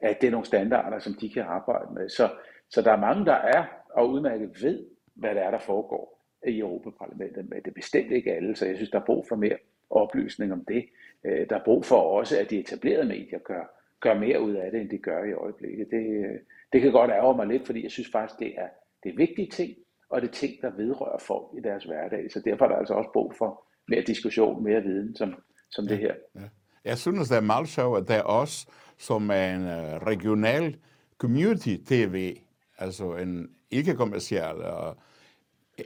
at 0.00 0.20
det 0.20 0.26
er 0.26 0.30
nogle 0.30 0.46
standarder, 0.46 0.98
som 0.98 1.14
de 1.20 1.30
kan 1.30 1.42
arbejde 1.42 1.94
med. 1.94 2.08
Så, 2.08 2.28
så 2.68 2.82
der 2.82 2.92
er 2.92 3.00
mange, 3.00 3.26
der 3.26 3.34
er 3.34 3.64
og 3.90 4.10
udmærket 4.10 4.62
ved, 4.62 4.86
hvad 5.14 5.34
det 5.34 5.42
er, 5.42 5.50
der 5.50 5.58
foregår 5.58 6.20
i 6.46 6.58
Europaparlamentet, 6.58 7.48
men 7.50 7.58
det 7.58 7.66
er 7.66 7.74
bestemt 7.74 8.12
ikke 8.12 8.32
alle, 8.32 8.56
så 8.56 8.66
jeg 8.66 8.76
synes, 8.76 8.90
der 8.90 9.00
er 9.00 9.04
brug 9.04 9.26
for 9.28 9.36
mere 9.36 9.56
oplysning 9.90 10.52
om 10.52 10.64
det. 10.64 10.84
Øh, 11.24 11.48
der 11.50 11.56
er 11.56 11.64
brug 11.64 11.84
for 11.84 11.96
også, 11.96 12.40
at 12.40 12.50
de 12.50 12.58
etablerede 12.58 13.08
medier 13.08 13.38
gør, 13.38 13.64
gør 14.00 14.14
mere 14.14 14.40
ud 14.40 14.54
af 14.54 14.70
det, 14.70 14.80
end 14.80 14.90
de 14.90 14.98
gør 14.98 15.24
i 15.24 15.32
øjeblikket. 15.32 15.90
Det, 15.90 16.24
øh, 16.24 16.38
det 16.72 16.80
kan 16.80 16.92
godt 16.92 17.10
ærge 17.10 17.36
mig 17.36 17.46
lidt, 17.46 17.66
fordi 17.66 17.82
jeg 17.82 17.90
synes 17.90 18.10
faktisk, 18.10 18.38
det 18.38 18.54
er, 18.56 18.68
det 19.02 19.12
er 19.12 19.16
vigtige 19.16 19.48
ting, 19.48 19.76
og 20.10 20.22
det 20.22 20.28
er 20.28 20.32
ting, 20.32 20.54
der 20.62 20.70
vedrører 20.70 21.18
folk 21.18 21.46
i 21.58 21.60
deres 21.60 21.84
hverdag. 21.84 22.32
Så 22.32 22.40
derfor 22.44 22.64
er 22.64 22.68
der 22.68 22.76
altså 22.76 22.94
også 22.94 23.10
brug 23.12 23.34
for 23.38 23.64
mere 23.88 24.02
diskussion, 24.02 24.64
mere 24.64 24.82
viden 24.82 25.16
som, 25.16 25.34
som 25.70 25.86
det 25.86 25.98
her. 25.98 26.14
Ja. 26.34 26.40
Jeg 26.84 26.98
synes, 26.98 27.28
det 27.28 27.36
er 27.36 27.40
meget 27.40 27.68
sjovt, 27.68 28.00
at 28.00 28.08
der 28.08 28.14
er 28.14 28.22
også, 28.22 28.66
som 28.98 29.30
er 29.30 29.54
en 29.54 29.62
uh, 29.62 30.06
regional 30.06 30.76
community-tv, 31.18 32.36
altså 32.78 33.16
en 33.16 33.50
ikke-kommerciel 33.70 34.62
og 34.62 34.96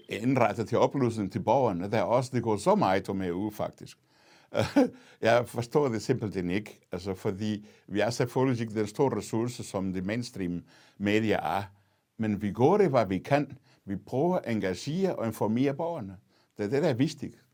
indrettet 0.08 0.68
til 0.68 0.78
oplysning 0.78 1.32
til 1.32 1.42
borgerne, 1.42 1.90
der 1.90 2.02
også, 2.02 2.30
det 2.34 2.42
går 2.42 2.56
så 2.56 2.74
meget 2.74 3.08
om 3.08 3.22
EU 3.22 3.50
faktisk. 3.50 3.98
jeg 5.22 5.48
forstår 5.48 5.88
det 5.88 6.02
simpelthen 6.02 6.50
ikke, 6.50 6.80
altså 6.92 7.14
fordi 7.14 7.66
vi 7.86 8.00
er 8.00 8.10
selvfølgelig 8.10 8.60
ikke 8.60 8.74
den 8.74 8.86
store 8.86 9.16
ressource, 9.16 9.64
som 9.64 9.92
de 9.92 10.02
mainstream 10.02 10.62
medier 10.98 11.40
er, 11.40 11.62
men 12.16 12.42
vi 12.42 12.52
går 12.52 12.78
det, 12.78 12.90
hvad 12.90 13.06
vi 13.06 13.18
kan. 13.18 13.58
Vi 13.84 13.96
prøver 13.96 14.36
at 14.36 14.52
engagere 14.52 15.16
og 15.16 15.26
informere 15.26 15.74
borgerne. 15.74 16.16
Det 16.56 16.64
er 16.64 16.70
det, 16.70 16.82
der 16.82 16.88
er 16.88 16.94
vigtigt. 16.94 17.44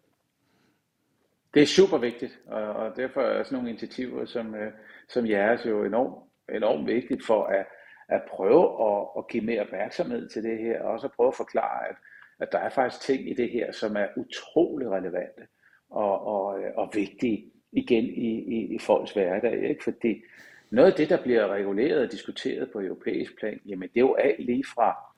Det 1.55 1.63
er 1.63 1.67
super 1.67 1.99
vigtigt, 1.99 2.39
og, 2.47 2.97
derfor 2.97 3.21
er 3.21 3.43
sådan 3.43 3.57
nogle 3.57 3.71
initiativer 3.71 4.25
som, 4.25 4.55
øh, 4.55 4.73
som 5.09 5.27
jeres 5.27 5.67
jo 5.67 5.85
enormt, 5.85 6.15
enormt 6.55 6.87
vigtigt 6.87 7.27
for 7.27 7.45
at, 7.45 7.67
at 8.09 8.23
prøve 8.29 8.91
at, 8.91 9.07
at 9.19 9.29
give 9.29 9.45
mere 9.45 9.61
opmærksomhed 9.61 10.29
til 10.29 10.43
det 10.43 10.59
her, 10.59 10.83
og 10.83 10.93
også 10.93 11.07
at 11.07 11.13
prøve 11.13 11.29
at 11.29 11.35
forklare, 11.35 11.89
at, 11.89 11.97
at 12.41 12.49
der 12.53 12.59
er 12.59 12.71
faktisk 12.71 13.03
ting 13.03 13.31
i 13.31 13.35
det 13.35 13.51
her, 13.51 13.73
som 13.73 13.97
er 13.97 14.07
utrolig 14.17 14.91
relevante 14.91 15.43
og, 15.91 16.27
og, 16.27 16.61
øh, 16.61 16.71
og 16.77 16.91
vigtige 16.95 17.53
igen 17.73 18.05
i, 18.05 18.45
i, 18.57 18.75
i 18.75 18.79
folks 18.79 19.13
hverdag. 19.13 19.69
Ikke? 19.69 19.85
Fordi 19.85 20.23
noget 20.71 20.91
af 20.91 20.97
det, 20.97 21.09
der 21.09 21.23
bliver 21.23 21.49
reguleret 21.49 22.03
og 22.03 22.13
diskuteret 22.13 22.71
på 22.73 22.81
europæisk 22.81 23.39
plan, 23.39 23.61
jamen 23.67 23.89
det 23.89 23.97
er 23.97 24.01
jo 24.01 24.15
alt 24.15 24.45
lige 24.45 24.65
fra, 24.75 25.10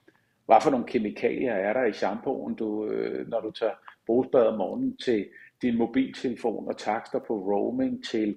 hvad 0.53 0.61
for 0.61 0.71
nogle 0.71 0.87
kemikalier 0.87 1.53
er 1.53 1.73
der 1.73 1.85
i 1.85 1.93
shampooen, 1.93 2.55
du, 2.55 2.87
øh, 2.87 3.29
når 3.29 3.41
du 3.41 3.51
tager 3.51 3.73
brugsbad 4.07 4.47
om 4.47 4.59
morgenen, 4.59 4.97
til 4.97 5.27
din 5.63 5.79
mobiltelefon 5.79 6.69
og 6.69 6.79
takster 6.79 7.19
på 7.19 7.35
roaming, 7.35 8.05
til 8.05 8.37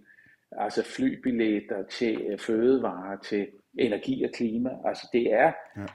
altså 0.51 0.83
flybilletter 0.83 1.83
til 1.83 2.37
fødevarer, 2.39 3.17
til 3.19 3.47
energi 3.79 4.23
og 4.23 4.29
klima. 4.33 4.69
Altså 4.85 5.09
det 5.13 5.33
er 5.33 5.51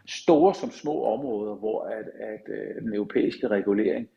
store 0.07 0.55
som 0.55 0.71
små 0.71 1.05
områder, 1.05 1.55
hvor 1.55 1.83
at, 1.83 2.07
at 2.21 2.41
den 2.83 2.95
europæiske 2.95 3.49
regulering 3.49 4.09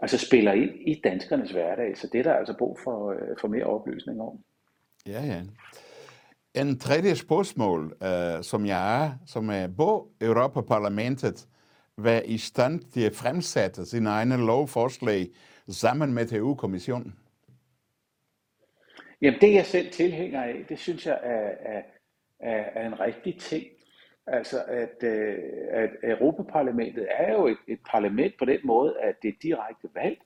altså 0.00 0.18
spiller 0.18 0.52
ind 0.52 0.70
i 0.86 1.00
danskernes 1.04 1.50
hverdag. 1.50 1.98
Så 1.98 2.08
det 2.12 2.18
er 2.18 2.22
der 2.22 2.34
altså 2.34 2.54
brug 2.58 2.78
for, 2.84 3.16
for 3.40 3.48
mere 3.48 3.64
oplysning 3.64 4.20
om. 4.20 4.38
Ja, 5.06 5.24
ja. 5.24 5.42
En 6.54 6.78
tredje 6.78 7.16
spørgsmål, 7.16 7.84
uh, 7.84 8.42
som 8.42 8.66
jeg 8.66 9.04
er, 9.04 9.12
som 9.26 9.50
er, 9.50 9.66
hvor 9.66 10.08
Europaparlamentet 10.20 11.46
være 12.04 12.26
i 12.26 12.38
stand 12.38 12.80
til 12.80 13.00
at 13.00 13.14
fremsætte 13.14 13.86
sine 13.86 14.10
egne 14.10 14.36
lovforslag 14.36 15.28
sammen 15.68 16.14
med 16.14 16.32
EU-kommissionen? 16.32 17.14
Jamen 19.22 19.40
det 19.40 19.48
er 19.48 19.54
jeg 19.54 19.66
selv 19.66 19.90
tilhænger 19.90 20.42
af. 20.42 20.64
Det 20.68 20.78
synes 20.78 21.06
jeg 21.06 21.18
er, 21.22 21.50
er, 21.60 21.82
er, 22.40 22.64
er 22.74 22.86
en 22.86 23.00
rigtig 23.00 23.38
ting. 23.40 23.66
Altså 24.26 24.62
at, 24.68 25.02
øh, 25.02 25.38
at 25.70 25.90
Europaparlamentet 26.02 27.06
er 27.10 27.32
jo 27.32 27.46
et, 27.46 27.58
et 27.68 27.78
parlament 27.90 28.34
på 28.38 28.44
den 28.44 28.58
måde, 28.64 29.00
at 29.00 29.14
det 29.22 29.28
er 29.28 29.38
direkte 29.42 29.88
valgt. 29.94 30.22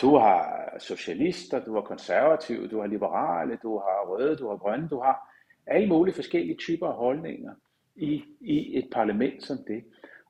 Du 0.00 0.16
har 0.16 0.74
socialister, 0.78 1.64
du 1.64 1.74
har 1.74 1.80
konservative, 1.80 2.68
du 2.68 2.80
har 2.80 2.86
liberale, 2.86 3.58
du 3.62 3.78
har 3.78 4.06
røde, 4.08 4.36
du 4.36 4.48
har 4.48 4.56
grønne, 4.56 4.88
du 4.88 5.00
har 5.00 5.34
alle 5.66 5.88
mulige 5.88 6.14
forskellige 6.14 6.56
typer 6.56 6.86
af 6.86 6.94
holdninger 6.94 7.52
i, 7.96 8.24
i 8.40 8.78
et 8.78 8.88
parlament 8.92 9.42
som 9.42 9.58
det. 9.66 9.84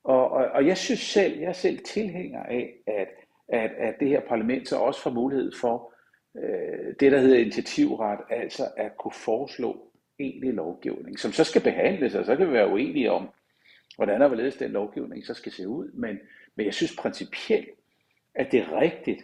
Og, 0.05 0.31
og, 0.31 0.45
og 0.47 0.67
jeg 0.67 0.79
synes 0.79 1.01
selv, 1.01 1.39
jeg 1.39 1.49
er 1.49 1.53
selv 1.53 1.79
tilhænger 1.79 2.43
af, 2.43 2.75
at, 2.87 3.09
at, 3.49 3.71
at 3.71 3.95
det 4.01 4.09
her 4.09 4.21
parlament 4.21 4.69
så 4.69 4.77
også 4.77 5.03
får 5.03 5.11
mulighed 5.11 5.53
for 5.61 5.93
øh, 6.37 6.95
det, 7.01 7.13
der 7.13 7.19
hedder 7.19 7.39
initiativret, 7.39 8.19
altså 8.31 8.69
at 8.77 8.97
kunne 8.97 9.13
foreslå 9.13 9.93
egentlig 10.19 10.55
lovgivning, 10.55 11.19
som 11.19 11.33
så 11.33 11.45
skal 11.45 11.63
behandles, 11.63 12.15
og 12.15 12.25
så 12.25 12.37
kan 12.37 12.49
vi 12.49 12.53
være 12.53 12.69
uenige 12.69 13.11
om, 13.13 13.29
hvordan 13.97 14.23
og 14.23 14.29
hvorledes 14.29 14.57
den 14.57 14.71
lovgivning 14.71 15.27
så 15.27 15.35
skal 15.35 15.53
se 15.53 15.69
ud. 15.69 15.93
Men, 15.93 16.19
men 16.55 16.67
jeg 16.67 16.75
synes 16.75 16.97
principielt, 16.97 17.69
at 18.35 18.53
det 18.53 18.61
er 18.61 18.81
rigtigt, 18.81 19.23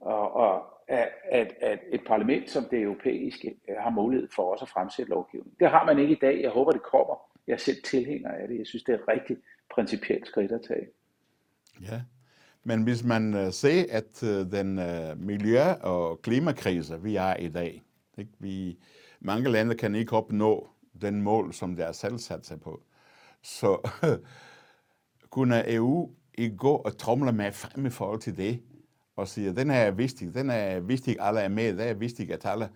og, 0.00 0.32
og 0.32 0.64
at, 0.88 1.08
at, 1.24 1.54
at 1.60 1.78
et 1.92 2.00
parlament 2.06 2.50
som 2.50 2.64
det 2.64 2.82
europæiske 2.82 3.56
har 3.78 3.90
mulighed 3.90 4.28
for 4.34 4.52
også 4.52 4.64
at 4.64 4.68
fremsætte 4.68 5.10
lovgivning. 5.10 5.60
Det 5.60 5.70
har 5.70 5.84
man 5.84 5.98
ikke 5.98 6.12
i 6.12 6.18
dag. 6.20 6.42
Jeg 6.42 6.50
håber, 6.50 6.72
det 6.72 6.82
kommer. 6.82 7.30
Jeg 7.46 7.52
er 7.52 7.58
selv 7.58 7.82
tilhænger 7.82 8.30
af 8.30 8.48
det. 8.48 8.58
Jeg 8.58 8.66
synes, 8.66 8.82
det 8.82 8.94
er 8.94 9.08
rigtigt, 9.08 9.40
principielt 9.74 10.26
skridt 10.26 10.52
at 10.52 10.60
tage. 10.68 10.86
Ja, 11.82 12.00
men 12.64 12.82
hvis 12.82 13.04
man 13.04 13.34
øh, 13.34 13.52
ser, 13.52 13.84
at 13.90 14.22
øh, 14.22 14.52
den 14.52 14.78
øh, 14.78 15.20
miljø- 15.20 15.80
og 15.80 16.22
klimakrise, 16.22 17.02
vi 17.02 17.14
har 17.14 17.34
i 17.36 17.48
dag, 17.48 17.82
ikke? 18.18 18.32
Vi, 18.38 18.78
mange 19.20 19.48
lande 19.50 19.74
kan 19.74 19.94
ikke 19.94 20.12
opnå 20.12 20.68
den 21.00 21.22
mål, 21.22 21.54
som 21.54 21.76
der 21.76 21.92
selv 21.92 22.18
sat 22.18 22.46
sig 22.46 22.60
på. 22.60 22.82
Så 23.42 23.90
kunne 25.30 25.72
EU 25.74 26.10
ikke 26.34 26.56
gå 26.56 26.72
og 26.72 26.98
tromle 26.98 27.32
med 27.32 27.52
frem 27.52 27.86
i 27.86 27.90
forhold 27.90 28.20
til 28.20 28.36
det, 28.36 28.62
og 29.16 29.28
sige, 29.28 29.54
den 29.54 29.70
er 29.70 29.90
vigtig, 29.90 30.34
den 30.34 30.50
er 30.50 30.80
vigtig, 30.80 31.16
alle 31.20 31.40
er 31.40 31.48
med, 31.48 31.76
det 31.76 31.88
er 31.88 31.94
vigtigt, 31.94 32.30
at 32.30 32.46
alle... 32.46 32.68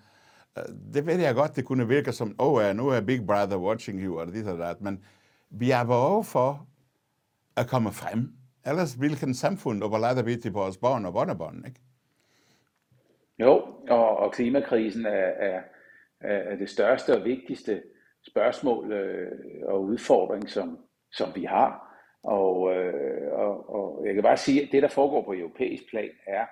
Det 0.94 1.06
ved 1.06 1.18
jeg 1.18 1.34
godt, 1.34 1.56
det 1.56 1.64
kunne 1.64 1.88
virke 1.88 2.12
som, 2.12 2.34
åh, 2.38 2.52
oh, 2.52 2.76
nu 2.76 2.88
er 2.88 3.00
Big 3.00 3.26
Brother 3.26 3.56
watching 3.56 4.00
you, 4.00 4.18
og 4.20 4.26
det 4.26 4.46
og 4.46 4.58
det, 4.58 4.80
men 4.80 5.04
vi 5.50 5.70
har 5.70 5.84
behov 5.84 6.25
for 6.25 6.66
at 7.56 7.66
komme 7.68 7.92
frem. 7.92 8.32
Ellers 8.66 8.94
hvilken 8.94 9.35
samfund 9.35 9.82
overlader 9.82 10.23
vi 10.23 10.37
til 10.37 10.52
vores 10.52 10.76
børn 10.76 11.06
og 11.06 11.12
børnebørn, 11.12 11.64
ikke? 11.66 11.80
Jo, 13.38 13.52
og, 13.88 14.16
og 14.16 14.32
klimakrisen 14.32 15.06
er, 15.06 15.30
er, 15.49 15.61
er 16.21 16.56
det 16.56 16.71
største 16.71 17.18
og 17.18 17.25
vigtigste 17.25 17.82
spørgsmål 18.26 18.92
øh, 18.92 19.32
og 19.62 19.82
udfordring, 19.82 20.50
som, 20.50 20.78
som 21.12 21.28
vi 21.35 21.44
har. 21.44 21.88
Og, 22.23 22.76
øh, 22.76 23.32
og, 23.32 23.75
og 23.75 24.06
jeg 24.06 24.14
kan 24.14 24.23
bare 24.23 24.37
sige, 24.37 24.62
at 24.62 24.68
det, 24.73 24.82
der 24.82 24.88
foregår 24.88 25.23
på 25.25 25.35
europæisk 25.35 25.90
plan, 25.90 26.11
er 26.26 26.47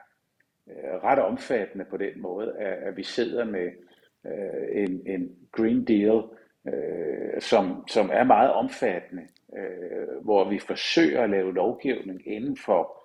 øh, 0.70 1.04
ret 1.04 1.18
omfattende 1.18 1.84
på 1.84 1.96
den 1.96 2.22
måde, 2.22 2.56
at, 2.58 2.72
at 2.72 2.96
vi 2.96 3.02
sidder 3.02 3.44
med 3.44 3.70
øh, 4.26 4.82
en, 4.82 5.02
en 5.06 5.36
Green 5.52 5.84
Deal, 5.84 6.22
øh, 6.68 7.40
som, 7.40 7.88
som 7.88 8.10
er 8.12 8.24
meget 8.24 8.52
omfattende, 8.52 9.22
øh, 9.58 10.24
hvor 10.24 10.48
vi 10.48 10.58
forsøger 10.58 11.22
at 11.22 11.30
lave 11.30 11.54
lovgivning 11.54 12.28
inden 12.28 12.56
for 12.56 13.00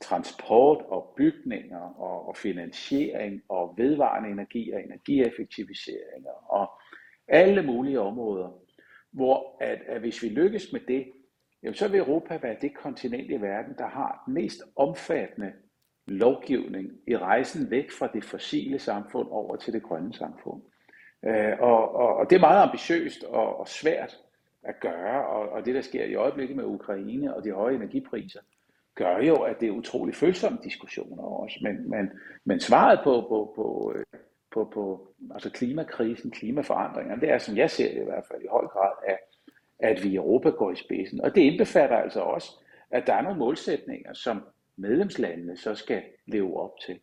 transport 0.00 0.84
og 0.88 1.14
bygninger 1.16 1.80
og, 1.80 2.28
og 2.28 2.36
finansiering 2.36 3.42
og 3.48 3.74
vedvarende 3.76 4.30
energi 4.30 4.72
og 4.72 4.80
energieffektiviseringer 4.80 6.52
og 6.52 6.70
alle 7.28 7.62
mulige 7.62 8.00
områder, 8.00 8.48
hvor 9.12 9.56
at, 9.60 9.78
at 9.86 10.00
hvis 10.00 10.22
vi 10.22 10.28
lykkes 10.28 10.72
med 10.72 10.80
det, 10.88 11.12
jamen 11.62 11.74
så 11.74 11.88
vil 11.88 12.00
Europa 12.00 12.38
være 12.42 12.56
det 12.60 12.74
kontinent 12.74 13.30
i 13.30 13.40
verden, 13.40 13.74
der 13.78 13.86
har 13.86 14.22
den 14.26 14.34
mest 14.34 14.62
omfattende 14.76 15.52
lovgivning 16.06 16.92
i 17.06 17.16
rejsen 17.16 17.70
væk 17.70 17.90
fra 17.90 18.06
det 18.06 18.24
fossile 18.24 18.78
samfund 18.78 19.28
over 19.30 19.56
til 19.56 19.72
det 19.72 19.82
grønne 19.82 20.14
samfund. 20.14 20.62
Øh, 21.26 21.60
og, 21.60 21.94
og, 21.94 22.16
og 22.16 22.30
det 22.30 22.36
er 22.36 22.40
meget 22.40 22.62
ambitiøst 22.62 23.24
og, 23.24 23.60
og 23.60 23.68
svært 23.68 24.18
at 24.62 24.80
gøre, 24.80 25.26
og, 25.26 25.48
og 25.48 25.66
det 25.66 25.74
der 25.74 25.80
sker 25.80 26.04
i 26.04 26.14
øjeblikket 26.14 26.56
med 26.56 26.64
Ukraine 26.64 27.36
og 27.36 27.44
de 27.44 27.52
høje 27.52 27.74
energipriser, 27.74 28.40
gør 28.94 29.18
jo, 29.18 29.34
at 29.34 29.60
det 29.60 29.68
er 29.68 29.72
utrolig 29.72 30.14
følsomme 30.14 30.58
diskussioner 30.64 31.22
også. 31.22 31.58
Men, 31.62 31.90
men, 31.90 32.10
men 32.44 32.60
svaret 32.60 33.00
på, 33.04 33.26
på, 33.28 33.52
på, 33.56 33.94
øh, 33.96 34.04
på, 34.50 34.70
på 34.74 35.08
altså 35.34 35.50
klimakrisen, 35.50 36.30
klimaforandringerne, 36.30 37.20
det 37.20 37.30
er, 37.30 37.38
som 37.38 37.56
jeg 37.56 37.70
ser 37.70 37.94
det 37.94 38.00
i 38.00 38.04
hvert 38.04 38.24
fald 38.30 38.42
i 38.42 38.48
høj 38.50 38.66
grad, 38.66 38.92
at, 39.06 39.18
at 39.78 40.04
vi 40.04 40.08
i 40.08 40.16
Europa 40.16 40.50
går 40.50 40.70
i 40.70 40.76
spidsen. 40.76 41.20
Og 41.20 41.34
det 41.34 41.40
indbefatter 41.40 41.96
altså 41.96 42.20
også, 42.20 42.52
at 42.90 43.06
der 43.06 43.14
er 43.14 43.22
nogle 43.22 43.38
målsætninger, 43.38 44.14
som 44.14 44.42
medlemslandene 44.76 45.56
så 45.56 45.74
skal 45.74 46.02
leve 46.26 46.60
op 46.60 46.72
til. 46.86 47.00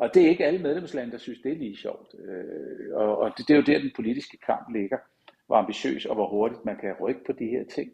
Og 0.00 0.14
det 0.14 0.24
er 0.24 0.28
ikke 0.28 0.46
alle 0.46 0.62
medlemslande, 0.62 1.12
der 1.12 1.18
synes, 1.18 1.38
det 1.40 1.52
er 1.52 1.56
lige 1.56 1.76
sjovt. 1.76 2.14
Øh, 2.24 2.94
og, 2.94 3.18
og 3.18 3.32
det, 3.38 3.48
det 3.48 3.54
er 3.54 3.58
jo 3.58 3.64
der, 3.66 3.78
den 3.78 3.92
politiske 3.96 4.38
kamp 4.46 4.72
ligger. 4.72 4.98
Hvor 5.46 5.56
ambitiøs 5.56 6.06
og 6.06 6.14
hvor 6.14 6.28
hurtigt 6.28 6.64
man 6.64 6.76
kan 6.76 6.94
rykke 7.00 7.24
på 7.26 7.32
de 7.32 7.46
her 7.46 7.64
ting. 7.64 7.90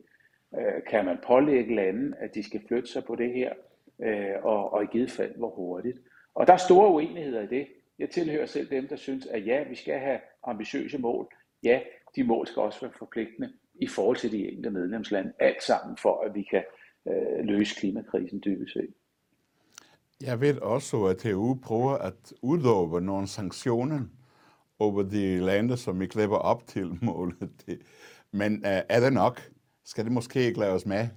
Øh, 0.58 0.82
kan 0.90 1.04
man 1.04 1.18
pålægge 1.26 1.74
lande, 1.74 2.16
at 2.18 2.34
de 2.34 2.42
skal 2.42 2.60
flytte 2.68 2.88
sig 2.88 3.04
på 3.04 3.14
det 3.14 3.32
her, 3.32 3.52
øh, 4.02 4.44
og, 4.44 4.72
og 4.72 4.82
i 4.82 4.86
givet 4.86 5.10
fald, 5.10 5.36
hvor 5.36 5.50
hurtigt. 5.50 5.98
Og 6.34 6.46
der 6.46 6.52
er 6.52 6.56
store 6.56 6.90
uenigheder 6.90 7.42
i 7.42 7.46
det. 7.46 7.66
Jeg 7.98 8.10
tilhører 8.10 8.46
selv 8.46 8.70
dem, 8.70 8.88
der 8.88 8.96
synes, 8.96 9.26
at 9.26 9.46
ja, 9.46 9.64
vi 9.68 9.74
skal 9.74 9.98
have 9.98 10.20
ambitiøse 10.44 10.98
mål. 10.98 11.34
Ja, 11.62 11.80
de 12.16 12.24
mål 12.24 12.46
skal 12.46 12.62
også 12.62 12.80
være 12.80 12.92
forpligtende 12.98 13.52
i 13.74 13.86
forhold 13.86 14.16
til 14.16 14.32
de 14.32 14.48
enkelte 14.48 14.70
medlemslande. 14.70 15.32
Alt 15.38 15.62
sammen 15.62 15.96
for, 15.96 16.20
at 16.20 16.34
vi 16.34 16.42
kan 16.42 16.64
øh, 17.08 17.44
løse 17.44 17.80
klimakrisen 17.80 18.42
dybest 18.44 18.72
set. 18.72 18.94
Jeg 20.22 20.40
ved 20.40 20.58
også, 20.58 21.04
at 21.04 21.26
EU 21.26 21.58
prøver 21.62 21.98
at 21.98 22.32
udøve 22.42 23.00
nogle 23.00 23.26
sanktioner 23.26 24.00
over 24.78 25.02
de 25.02 25.38
lande, 25.38 25.76
som 25.76 26.02
ikke 26.02 26.16
lever 26.16 26.36
op 26.36 26.66
til 26.66 26.98
målet. 27.02 27.80
Men 28.32 28.52
uh, 28.52 28.80
er 28.88 29.00
det 29.00 29.12
nok? 29.12 29.40
Skal 29.84 30.04
det 30.04 30.12
måske 30.12 30.40
ikke 30.40 30.60
lade 30.60 30.72
os 30.72 30.86
med? 30.86 31.08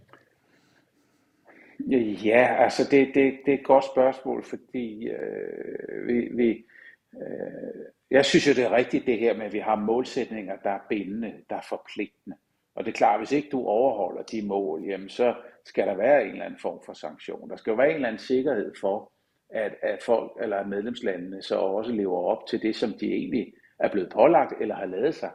Ja, 2.26 2.56
altså 2.64 2.84
det, 2.92 3.08
det, 3.16 3.40
det 3.46 3.54
er 3.54 3.58
et 3.58 3.66
godt 3.66 3.86
spørgsmål, 3.86 4.44
fordi 4.44 5.08
øh, 5.08 6.08
vi, 6.08 6.30
vi, 6.32 6.66
øh, 7.14 7.86
jeg 8.12 8.26
synes 8.26 8.48
jo, 8.48 8.54
det 8.54 8.64
er 8.64 8.72
rigtigt 8.72 9.06
det 9.06 9.20
her 9.20 9.38
med, 9.38 9.46
at 9.46 9.54
vi 9.54 9.60
har 9.60 9.76
målsætninger, 9.76 10.56
der 10.64 10.70
er 10.70 10.80
bindende, 10.90 11.34
der 11.50 11.56
er 11.56 11.66
forpligtende. 11.70 12.36
Og 12.80 12.86
det 12.86 12.92
er 12.92 12.98
klart, 12.98 13.20
hvis 13.20 13.32
ikke 13.32 13.50
du 13.52 13.66
overholder 13.66 14.24
de 14.24 14.48
mål, 14.48 14.84
jamen 14.84 15.10
så 15.10 15.36
skal 15.66 15.88
der 15.88 15.96
være 15.96 16.24
en 16.24 16.32
eller 16.32 16.46
anden 16.46 16.60
form 16.60 16.80
for 16.86 16.94
sanktion. 16.94 17.50
Der 17.50 17.56
skal 17.56 17.72
jo 17.72 17.78
være 17.78 17.90
en 17.90 17.96
eller 17.96 18.08
anden 18.08 18.20
sikkerhed 18.20 18.74
for, 18.82 19.12
at, 19.50 19.76
at 19.82 20.04
folk 20.04 20.32
eller 20.42 20.66
medlemslandene 20.66 21.42
så 21.42 21.56
også 21.56 21.92
lever 21.92 22.24
op 22.24 22.48
til 22.48 22.62
det, 22.62 22.76
som 22.76 22.94
de 23.00 23.14
egentlig 23.14 23.54
er 23.80 23.92
blevet 23.92 24.10
pålagt 24.10 24.54
eller 24.62 24.76
har 24.76 24.86
lavet 24.86 25.16
sig 25.16 25.32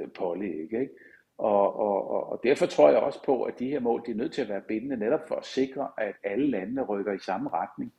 øh, 0.00 0.08
pålægge. 0.18 0.80
Ikke? 0.80 0.94
Og, 1.38 1.76
og, 1.76 2.30
og 2.30 2.40
derfor 2.42 2.66
tror 2.66 2.90
jeg 2.90 2.98
også 2.98 3.22
på, 3.24 3.42
at 3.42 3.58
de 3.58 3.70
her 3.70 3.80
mål 3.80 4.02
de 4.06 4.10
er 4.10 4.16
nødt 4.16 4.32
til 4.32 4.42
at 4.42 4.48
være 4.48 4.62
bindende 4.68 4.96
netop 4.96 5.28
for 5.28 5.34
at 5.34 5.46
sikre, 5.46 5.88
at 5.98 6.14
alle 6.24 6.50
landene 6.50 6.82
rykker 6.82 7.12
i 7.12 7.18
samme 7.18 7.50
retning 7.52 7.92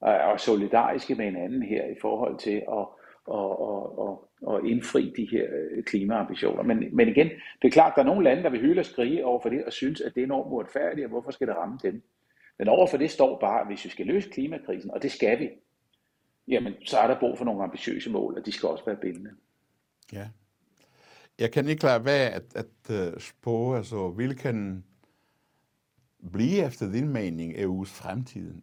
og 0.00 0.12
er 0.12 0.36
solidariske 0.36 1.14
med 1.14 1.24
hinanden 1.24 1.62
her 1.62 1.86
i 1.86 1.96
forhold 2.00 2.38
til 2.38 2.56
at, 2.56 2.86
og, 3.26 3.60
og, 3.60 3.98
og, 3.98 4.28
og 4.42 4.68
indfri 4.68 5.12
de 5.16 5.28
her 5.30 5.46
øh, 5.52 5.84
klimaambitioner. 5.84 6.62
Men, 6.62 6.96
men 6.96 7.08
igen, 7.08 7.28
det 7.62 7.68
er 7.68 7.70
klart, 7.70 7.92
at 7.92 7.96
der 7.96 8.02
er 8.02 8.06
nogle 8.06 8.24
lande, 8.24 8.42
der 8.42 8.50
vil 8.50 8.60
hylde 8.60 8.80
og 8.80 8.84
skrige 8.84 9.24
over 9.24 9.40
for 9.40 9.48
det 9.48 9.64
og 9.64 9.72
synes, 9.72 10.00
at 10.00 10.14
det 10.14 10.20
er 10.20 10.24
enormt 10.24 10.52
uretfærdigt, 10.52 11.04
og 11.04 11.10
hvorfor 11.10 11.30
skal 11.30 11.46
det 11.46 11.56
ramme 11.56 11.78
dem? 11.82 12.02
Men 12.58 12.68
overfor 12.68 12.96
det 12.96 13.10
står 13.10 13.40
bare, 13.40 13.60
at 13.60 13.66
hvis 13.66 13.84
vi 13.84 13.90
skal 13.90 14.06
løse 14.06 14.30
klimakrisen, 14.30 14.90
og 14.90 15.02
det 15.02 15.12
skal 15.12 15.38
vi, 15.38 15.50
jamen 16.48 16.74
så 16.84 16.98
er 16.98 17.06
der 17.06 17.20
brug 17.20 17.38
for 17.38 17.44
nogle 17.44 17.62
ambitiøse 17.62 18.10
mål, 18.10 18.38
og 18.38 18.46
de 18.46 18.52
skal 18.52 18.68
også 18.68 18.84
være 18.84 18.96
bindende. 18.96 19.30
Ja. 20.12 20.28
Jeg 21.38 21.52
kan 21.52 21.68
ikke 21.68 21.84
lade 21.84 22.04
være 22.04 22.30
at, 22.30 22.56
at 22.56 22.90
uh, 23.46 23.76
altså, 23.76 24.12
hvilken 24.14 24.84
blive 26.32 26.66
efter 26.66 26.92
din 26.92 27.08
mening 27.08 27.54
EU's 27.54 27.88
fremtid? 27.88 28.54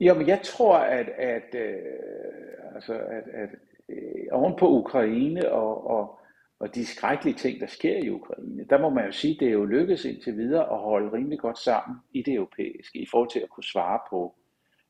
Jamen, 0.00 0.28
jeg 0.28 0.40
tror, 0.44 0.76
at, 0.76 1.08
at, 1.08 1.54
øh, 1.54 2.74
altså, 2.74 2.94
at, 2.94 3.24
at 3.34 3.48
øh, 3.88 4.26
oven 4.32 4.56
på 4.58 4.68
Ukraine 4.68 5.52
og, 5.52 5.86
og, 5.86 6.20
og 6.58 6.74
de 6.74 6.86
skrækkelige 6.86 7.34
ting, 7.34 7.60
der 7.60 7.66
sker 7.66 7.96
i 7.98 8.10
Ukraine, 8.10 8.64
der 8.70 8.78
må 8.78 8.90
man 8.90 9.06
jo 9.06 9.12
sige, 9.12 9.36
det 9.40 9.48
er 9.48 9.52
jo 9.52 9.64
lykkedes 9.64 10.04
indtil 10.04 10.36
videre 10.36 10.72
at 10.72 10.78
holde 10.78 11.12
rimelig 11.12 11.38
godt 11.38 11.58
sammen 11.58 11.98
i 12.12 12.22
det 12.22 12.34
europæiske, 12.34 12.98
i 12.98 13.06
forhold 13.10 13.30
til 13.30 13.40
at 13.40 13.48
kunne 13.48 13.64
svare 13.64 13.98
på 14.10 14.34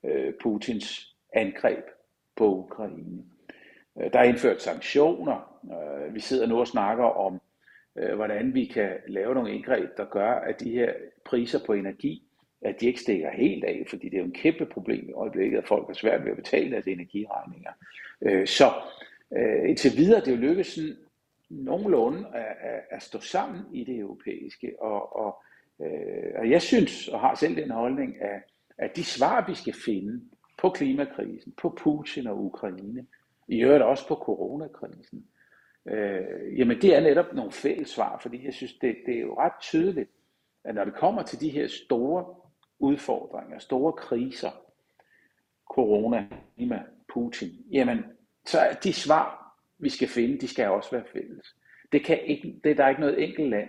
øh, 0.04 0.32
Putins 0.42 1.16
angreb 1.32 1.84
på 2.36 2.54
Ukraine. 2.54 3.22
Øh, 4.00 4.12
der 4.12 4.18
er 4.18 4.24
indført 4.24 4.62
sanktioner. 4.62 5.60
Øh, 5.64 6.14
vi 6.14 6.20
sidder 6.20 6.46
nu 6.46 6.58
og 6.58 6.66
snakker 6.66 7.04
om, 7.04 7.40
øh, 7.96 8.14
hvordan 8.14 8.54
vi 8.54 8.64
kan 8.64 8.90
lave 9.08 9.34
nogle 9.34 9.54
indgreb, 9.54 9.96
der 9.96 10.04
gør, 10.04 10.32
at 10.32 10.60
de 10.60 10.70
her 10.70 10.92
priser 11.24 11.58
på 11.66 11.72
energi, 11.72 12.22
at 12.64 12.80
de 12.80 12.86
ikke 12.86 13.00
stikker 13.00 13.30
helt 13.30 13.64
af, 13.64 13.84
fordi 13.88 14.08
det 14.08 14.14
er 14.14 14.20
jo 14.20 14.24
en 14.24 14.32
kæmpe 14.32 14.66
problem 14.66 15.08
i 15.08 15.12
øjeblikket, 15.12 15.58
at 15.58 15.68
folk 15.68 15.86
har 15.86 15.94
svært 15.94 16.24
ved 16.24 16.30
at 16.30 16.36
betale 16.36 16.70
deres 16.70 16.86
energiregninger. 16.86 17.70
Øh, 18.22 18.46
så 18.46 18.72
øh, 19.36 19.68
indtil 19.68 19.96
videre 19.96 20.20
det 20.20 20.28
er 20.28 20.36
jo 20.36 20.42
lykkedes 20.42 20.66
sådan 20.66 20.96
nogenlunde 21.50 22.26
at, 22.34 22.56
at, 22.70 22.80
at 22.90 23.02
stå 23.02 23.20
sammen 23.20 23.62
i 23.72 23.84
det 23.84 23.98
europæiske, 23.98 24.74
og, 24.80 25.16
og, 25.16 25.42
øh, 25.80 26.32
og 26.38 26.50
jeg 26.50 26.62
synes, 26.62 27.08
og 27.08 27.20
har 27.20 27.34
selv 27.34 27.56
den 27.56 27.70
holdning, 27.70 28.22
at, 28.22 28.42
at 28.78 28.96
de 28.96 29.04
svar, 29.04 29.44
vi 29.48 29.54
skal 29.54 29.74
finde 29.84 30.20
på 30.58 30.70
klimakrisen, 30.70 31.52
på 31.56 31.78
Putin 31.78 32.26
og 32.26 32.44
Ukraine, 32.44 33.06
i 33.48 33.62
øvrigt 33.62 33.82
også 33.82 34.08
på 34.08 34.14
coronakrisen, 34.14 35.26
øh, 35.88 36.58
jamen 36.58 36.82
det 36.82 36.96
er 36.96 37.00
netop 37.00 37.34
nogle 37.34 37.52
fælles 37.52 37.88
svar, 37.88 38.18
fordi 38.22 38.44
jeg 38.44 38.54
synes, 38.54 38.74
det, 38.74 38.96
det 39.06 39.16
er 39.16 39.20
jo 39.20 39.38
ret 39.38 39.60
tydeligt, 39.60 40.10
at 40.64 40.74
når 40.74 40.84
det 40.84 40.94
kommer 40.94 41.22
til 41.22 41.40
de 41.40 41.50
her 41.50 41.68
store 41.68 42.43
udfordringer, 42.78 43.58
store 43.58 43.92
kriser, 43.92 44.50
corona, 45.70 46.26
klima, 46.56 46.82
Putin, 47.14 47.50
jamen 47.70 48.04
så 48.46 48.58
er 48.58 48.72
de 48.72 48.92
svar, 48.92 49.56
vi 49.78 49.88
skal 49.88 50.08
finde, 50.08 50.38
de 50.38 50.48
skal 50.48 50.68
også 50.68 50.90
være 50.90 51.04
fælles. 51.12 51.56
Det, 51.92 52.04
kan 52.04 52.20
ikke, 52.24 52.60
det 52.64 52.78
der 52.78 52.84
er 52.84 52.88
ikke 52.88 53.00
noget 53.00 53.22
enkelt 53.22 53.50
land, 53.50 53.68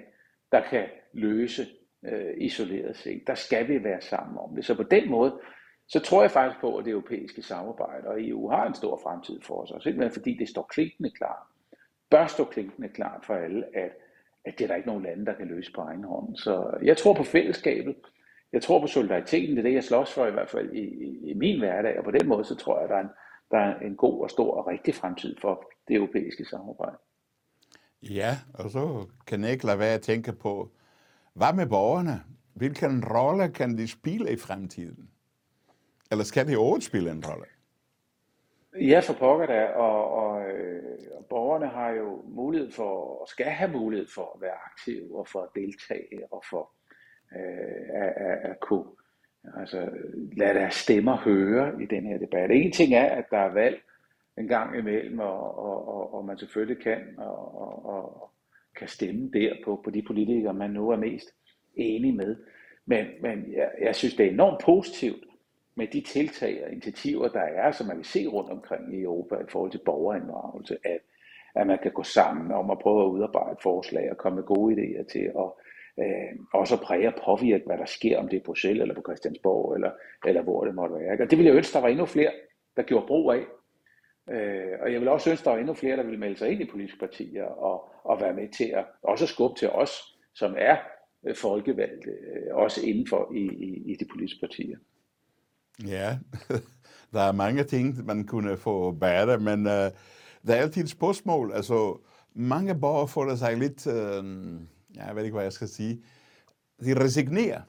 der 0.52 0.62
kan 0.62 0.86
løse 1.14 1.68
øh, 2.06 2.34
isoleret 2.38 2.98
set. 2.98 3.24
Der 3.28 3.36
skal 3.36 3.68
vi 3.68 3.84
være 3.84 4.02
sammen 4.02 4.38
om 4.38 4.56
det. 4.56 4.66
Så 4.66 4.76
på 4.76 4.84
den 4.84 5.10
måde, 5.10 5.40
så 5.88 6.00
tror 6.00 6.22
jeg 6.22 6.32
faktisk 6.32 6.62
på, 6.62 6.78
at 6.78 6.86
det 6.86 6.92
europæiske 6.92 7.42
samarbejde 7.42 8.08
og 8.08 8.24
EU 8.24 8.50
har 8.50 8.68
en 8.68 8.74
stor 8.74 9.00
fremtid 9.04 9.42
for 9.42 9.62
os, 9.62 9.72
og 9.72 9.82
simpelthen 9.82 10.14
fordi 10.14 10.38
det 10.38 10.50
står 10.50 10.64
klinkende 10.64 11.10
klart, 11.10 11.44
bør 12.10 12.28
stå 12.28 12.44
klinkende 12.44 12.90
klart 12.90 13.26
for 13.26 13.36
alle, 13.36 13.78
at, 13.78 13.92
at 14.46 14.58
det 14.58 14.64
er 14.64 14.68
der 14.68 14.76
ikke 14.76 14.88
nogen 14.88 15.04
lande, 15.04 15.26
der 15.26 15.34
kan 15.34 15.48
løse 15.48 15.72
på 15.72 15.82
egen 15.82 16.04
hånd. 16.04 16.36
Så 16.36 16.78
jeg 16.84 16.98
tror 16.98 17.14
på 17.14 17.24
fællesskabet, 17.24 17.96
jeg 18.54 18.62
tror 18.62 18.80
på 18.82 18.88
solidariteten, 18.88 19.50
det 19.50 19.58
er 19.58 19.64
det, 19.64 19.74
jeg 19.74 19.84
slås 19.84 20.14
for 20.14 20.26
i 20.26 20.32
hvert 20.32 20.50
fald 20.50 20.72
i, 20.74 20.80
i, 20.80 21.32
i 21.32 21.34
min 21.34 21.60
hverdag, 21.60 21.98
og 21.98 22.04
på 22.04 22.12
den 22.12 22.28
måde, 22.28 22.46
så 22.46 22.56
tror 22.56 22.80
jeg, 22.80 22.90
der 22.90 22.96
er, 22.96 23.02
en, 23.02 23.10
der 23.52 23.58
er 23.58 23.80
en 23.80 23.96
god 23.96 24.24
og 24.24 24.30
stor 24.30 24.54
og 24.58 24.68
rigtig 24.68 24.96
fremtid 24.96 25.36
for 25.42 25.72
det 25.88 25.96
europæiske 25.96 26.46
samarbejde. 26.46 26.98
Ja, 28.02 28.38
og 28.54 28.70
så 28.70 29.06
kan 29.28 29.44
jeg 29.44 29.52
ikke 29.52 29.66
lade 29.66 29.80
være 29.80 29.94
at 29.94 30.02
tænke 30.02 30.34
på, 30.34 30.72
hvad 31.34 31.54
med 31.54 31.68
borgerne? 31.68 32.24
Hvilken 32.54 33.04
rolle 33.06 33.50
kan 33.50 33.78
de 33.78 33.88
spille 33.88 34.32
i 34.32 34.38
fremtiden? 34.38 35.10
Eller 36.12 36.24
skal 36.24 36.48
det 36.48 36.58
overhovedet 36.58 36.84
spille 36.84 37.12
en 37.12 37.24
rolle? 37.28 37.46
Ja, 38.82 39.00
for 39.00 39.14
pokker 39.14 39.46
da, 39.46 39.66
og, 39.66 40.12
og, 40.14 40.50
øh, 40.50 40.84
og 41.18 41.26
borgerne 41.26 41.68
har 41.68 41.90
jo 41.90 42.22
mulighed 42.28 42.72
for, 42.72 43.22
og 43.22 43.28
skal 43.28 43.46
have 43.46 43.72
mulighed 43.72 44.08
for 44.16 44.32
at 44.36 44.42
være 44.42 44.58
aktive, 44.66 45.20
og 45.20 45.28
for 45.28 45.42
at 45.42 45.50
deltage, 45.56 46.20
og 46.32 46.44
for 46.50 46.72
øh, 47.36 47.90
at, 47.94 48.14
at, 48.16 48.52
at 48.52 48.60
kunne 48.60 48.86
altså, 49.58 49.90
lade 50.38 50.54
deres 50.54 50.74
stemmer 50.74 51.18
høre 51.18 51.84
i 51.84 51.86
den 51.86 52.06
her 52.06 52.18
debat. 52.18 52.52
En 52.52 52.72
ting 52.72 52.94
er, 52.94 53.06
at 53.06 53.26
der 53.32 53.38
er 53.38 53.54
valg 53.54 53.82
en 54.38 54.48
gang 54.48 54.78
imellem, 54.78 55.20
og, 55.20 55.58
og, 55.60 55.88
og, 55.88 56.14
og 56.14 56.26
man 56.26 56.38
selvfølgelig 56.38 56.84
kan, 56.84 57.00
og, 57.18 57.62
og, 57.62 57.86
og 57.86 58.30
kan 58.78 58.88
stemme 58.88 59.32
der 59.34 59.54
på, 59.66 59.82
på 59.84 59.90
de 59.90 60.02
politikere, 60.02 60.54
man 60.54 60.70
nu 60.70 60.90
er 60.90 60.98
mest 60.98 61.30
enig 61.76 62.16
med. 62.16 62.36
Men, 62.86 63.06
men 63.22 63.54
jeg, 63.54 63.72
jeg 63.82 63.96
synes, 63.96 64.16
det 64.16 64.26
er 64.26 64.32
enormt 64.32 64.62
positivt, 64.66 65.24
med 65.78 65.88
de 65.88 66.02
tiltag 66.02 66.64
og 66.66 66.72
initiativer, 66.72 67.28
der 67.28 67.42
er, 67.42 67.72
som 67.72 67.88
man 67.88 67.96
kan 67.96 68.06
se 68.06 68.28
rundt 68.28 68.52
omkring 68.52 68.96
i 68.96 69.02
Europa 69.02 69.36
i 69.36 69.50
forhold 69.50 69.72
til 69.72 69.82
borgerinddragelse, 69.86 70.78
at, 70.84 71.00
at 71.56 71.68
man 71.68 71.80
kan 71.84 71.92
gå 71.92 72.04
sammen 72.04 72.52
om 72.52 72.70
at 72.70 72.80
prøve 72.80 73.04
at 73.04 73.10
udarbejde 73.10 73.58
forslag 73.64 74.12
og 74.12 74.18
komme 74.18 74.36
med 74.36 74.44
gode 74.44 74.76
idéer 74.76 75.12
til 75.12 75.20
at 75.20 75.52
øh, 76.00 76.40
også 76.54 76.78
præge 76.78 77.08
og 77.08 77.22
påvirke, 77.26 77.64
hvad 77.66 77.78
der 77.78 77.86
sker, 77.86 78.18
om 78.20 78.28
det 78.28 78.38
er 78.38 78.42
på 78.42 78.46
Bruxelles 78.46 78.82
eller 78.82 78.96
på 78.96 79.02
Christiansborg, 79.02 79.76
eller, 79.76 79.92
eller 80.26 80.42
hvor 80.42 80.66
det 80.66 80.76
måtte 80.76 80.96
være. 80.96 81.12
Og 81.12 81.30
det 81.30 81.38
ville 81.38 81.50
jeg 81.50 81.58
ønske, 81.58 81.74
der 81.74 81.82
var 81.82 81.88
endnu 81.88 82.06
flere, 82.06 82.32
der 82.78 82.84
gjorde 82.84 83.08
brug 83.08 83.32
af. 83.32 83.46
Øh, 84.30 84.74
og 84.82 84.94
jeg 84.94 85.00
vil 85.02 85.08
også 85.08 85.30
ønske, 85.30 85.46
der 85.46 85.52
var 85.52 85.58
endnu 85.58 85.74
flere, 85.74 85.98
der 85.98 86.04
ville 86.04 86.20
melde 86.20 86.38
sig 86.38 86.50
ind 86.52 86.62
i 86.62 86.72
politiske 86.72 87.00
partier 87.00 87.44
og, 87.44 87.90
og 88.04 88.22
være 88.22 88.34
med 88.34 88.50
til 88.50 88.72
at 88.74 88.86
også 89.04 89.28
skubbe 89.28 89.60
til 89.60 89.70
os, 89.70 89.92
som 90.34 90.56
er 90.58 90.78
øh, 91.28 91.36
folkevalgte, 91.36 92.10
øh, 92.10 92.56
også 92.56 92.82
inden 92.86 93.08
for 93.08 93.32
i, 93.36 93.40
i, 93.40 93.92
i 93.92 93.96
de 94.00 94.06
politiske 94.12 94.40
partier. 94.40 94.78
Ja, 95.88 96.18
der 97.14 97.22
er 97.22 97.32
mange 97.32 97.64
ting, 97.64 98.06
man 98.06 98.24
kunne 98.28 98.58
få 98.58 98.92
bedre, 98.92 99.38
men 99.38 99.60
uh, 99.60 99.92
der 100.48 100.54
er 100.56 100.56
altid 100.56 100.84
et 100.84 100.90
spørgsmål. 100.90 101.52
Altså, 101.54 101.98
mange 102.34 102.80
borgere 102.80 103.08
føler 103.08 103.36
sig 103.36 103.58
lidt, 103.58 103.88
uh, 105.02 105.08
jeg 105.08 105.16
ved 105.16 105.24
ikke, 105.24 105.34
hvad 105.34 105.44
jeg 105.44 105.54
skal 105.54 105.68
sige, 105.68 106.02
de 106.86 107.04
resignerer. 107.04 107.62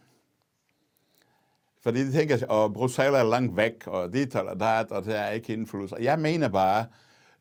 Fordi 1.83 2.05
de 2.05 2.13
tænker, 2.13 2.65
at 2.65 2.73
Bruxelles 2.73 3.19
er 3.19 3.25
langt 3.25 3.57
væk, 3.57 3.87
og 3.87 4.13
det 4.13 4.37
og 4.37 4.61
dat, 4.61 4.91
og 4.91 5.05
der 5.05 5.15
er 5.15 5.31
ikke 5.31 5.53
indflydelse. 5.53 5.97
Jeg 6.01 6.19
mener 6.19 6.49
bare, 6.49 6.87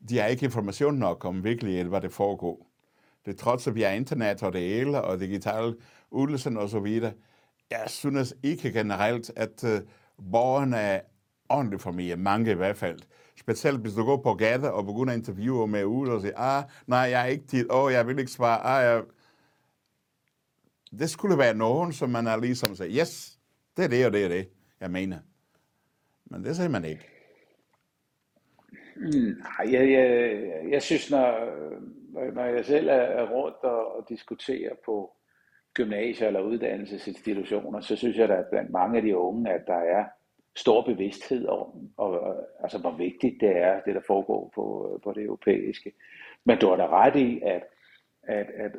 de 0.10 0.18
har 0.18 0.28
ikke 0.28 0.46
information 0.46 0.96
nok 0.96 1.26
om 1.26 1.44
virkelig, 1.44 1.84
hvad 1.84 2.02
det 2.02 2.12
foregår. 2.12 2.68
Det 3.26 3.34
er 3.34 3.38
trods, 3.38 3.68
at 3.68 3.76
vi 3.76 3.82
har 3.82 3.90
internet 3.90 4.44
og 4.44 4.54
det 4.54 4.62
hele, 4.62 5.02
og 5.02 5.20
digital 5.20 5.76
udløsning 6.12 6.60
og 6.60 6.70
så 6.70 6.80
videre. 6.80 7.14
Jeg 7.72 7.84
synes 7.88 8.36
ikke 8.44 8.72
generelt, 8.72 9.32
at 9.36 9.64
uh, 9.64 9.80
borgerne 10.32 10.78
er 10.78 11.00
ordentligt 11.50 11.82
for 11.82 11.92
mig, 11.92 12.20
mange 12.20 12.52
i 12.52 12.54
hvert 12.54 12.78
fald. 12.78 13.00
Specielt 13.36 13.80
hvis 13.80 13.94
du 13.94 14.06
går 14.06 14.18
på 14.18 14.34
gader 14.34 14.70
og 14.70 14.86
begynder 14.86 15.14
at 15.14 15.18
interviewe 15.18 15.68
med 15.68 15.86
ud 15.86 16.08
og 16.08 16.22
siger, 16.22 16.38
ah, 16.38 16.64
nej, 16.88 17.00
jeg 17.00 17.22
er 17.22 17.26
ikke 17.26 17.48
tid, 17.48 17.72
åh, 17.72 17.84
oh, 17.84 17.94
jeg 17.94 18.08
vil 18.08 18.20
ikke 18.20 18.32
svare, 18.32 18.60
ah, 18.66 18.84
jeg... 18.84 19.04
Det 20.92 21.10
skulle 21.10 21.38
være 21.38 21.54
nogen, 21.54 21.94
som 21.94 22.10
man 22.10 22.28
er 22.28 22.38
ligesom 22.38 22.76
siger, 22.76 23.02
yes, 23.02 23.40
det 23.78 23.86
er 23.86 23.90
det, 23.90 24.06
og 24.06 24.14
det 24.14 24.26
er 24.26 24.30
det, 24.30 24.50
jeg 24.82 24.92
mener. 24.92 25.18
Men 26.26 26.44
det 26.44 26.56
siger 26.56 26.70
man 26.70 26.86
ikke. 26.86 27.10
Mm, 28.96 29.12
nej, 29.12 29.74
jeg, 29.74 29.92
jeg, 29.92 30.40
jeg 30.72 30.82
synes, 30.82 31.12
når, 31.12 31.52
når 32.32 32.46
jeg 32.46 32.66
selv 32.66 32.88
er 32.92 33.32
rundt 33.32 33.58
og, 33.64 33.96
og 33.98 34.10
diskuterer 34.10 34.76
på 34.86 35.12
gymnasier 35.74 36.28
eller 36.28 36.42
uddannelsesinstitutioner, 36.42 37.82
så 37.82 37.96
synes 37.96 38.18
jeg, 38.18 38.30
at 38.30 38.46
blandt 38.52 38.72
mange 38.72 38.98
af 38.98 39.04
de 39.04 39.18
unge, 39.18 39.52
at 39.52 39.62
der 39.68 39.80
er 39.98 40.06
stor 40.56 40.82
bevidsthed 40.82 41.48
om, 41.48 41.90
og, 41.98 42.36
altså, 42.64 42.78
hvor 42.78 42.92
vigtigt 42.92 43.42
det 43.42 43.58
er, 43.58 43.82
det 43.82 43.96
der 43.96 44.02
foregår 44.08 44.52
på, 44.56 45.00
på 45.04 45.14
det 45.14 45.24
europæiske. 45.24 45.92
Men 46.46 46.60
du 46.60 46.70
har 46.70 46.76
da 46.76 46.88
ret 46.88 47.16
i, 47.16 47.42
at, 47.44 47.64
at, 48.28 48.48
at, 48.56 48.72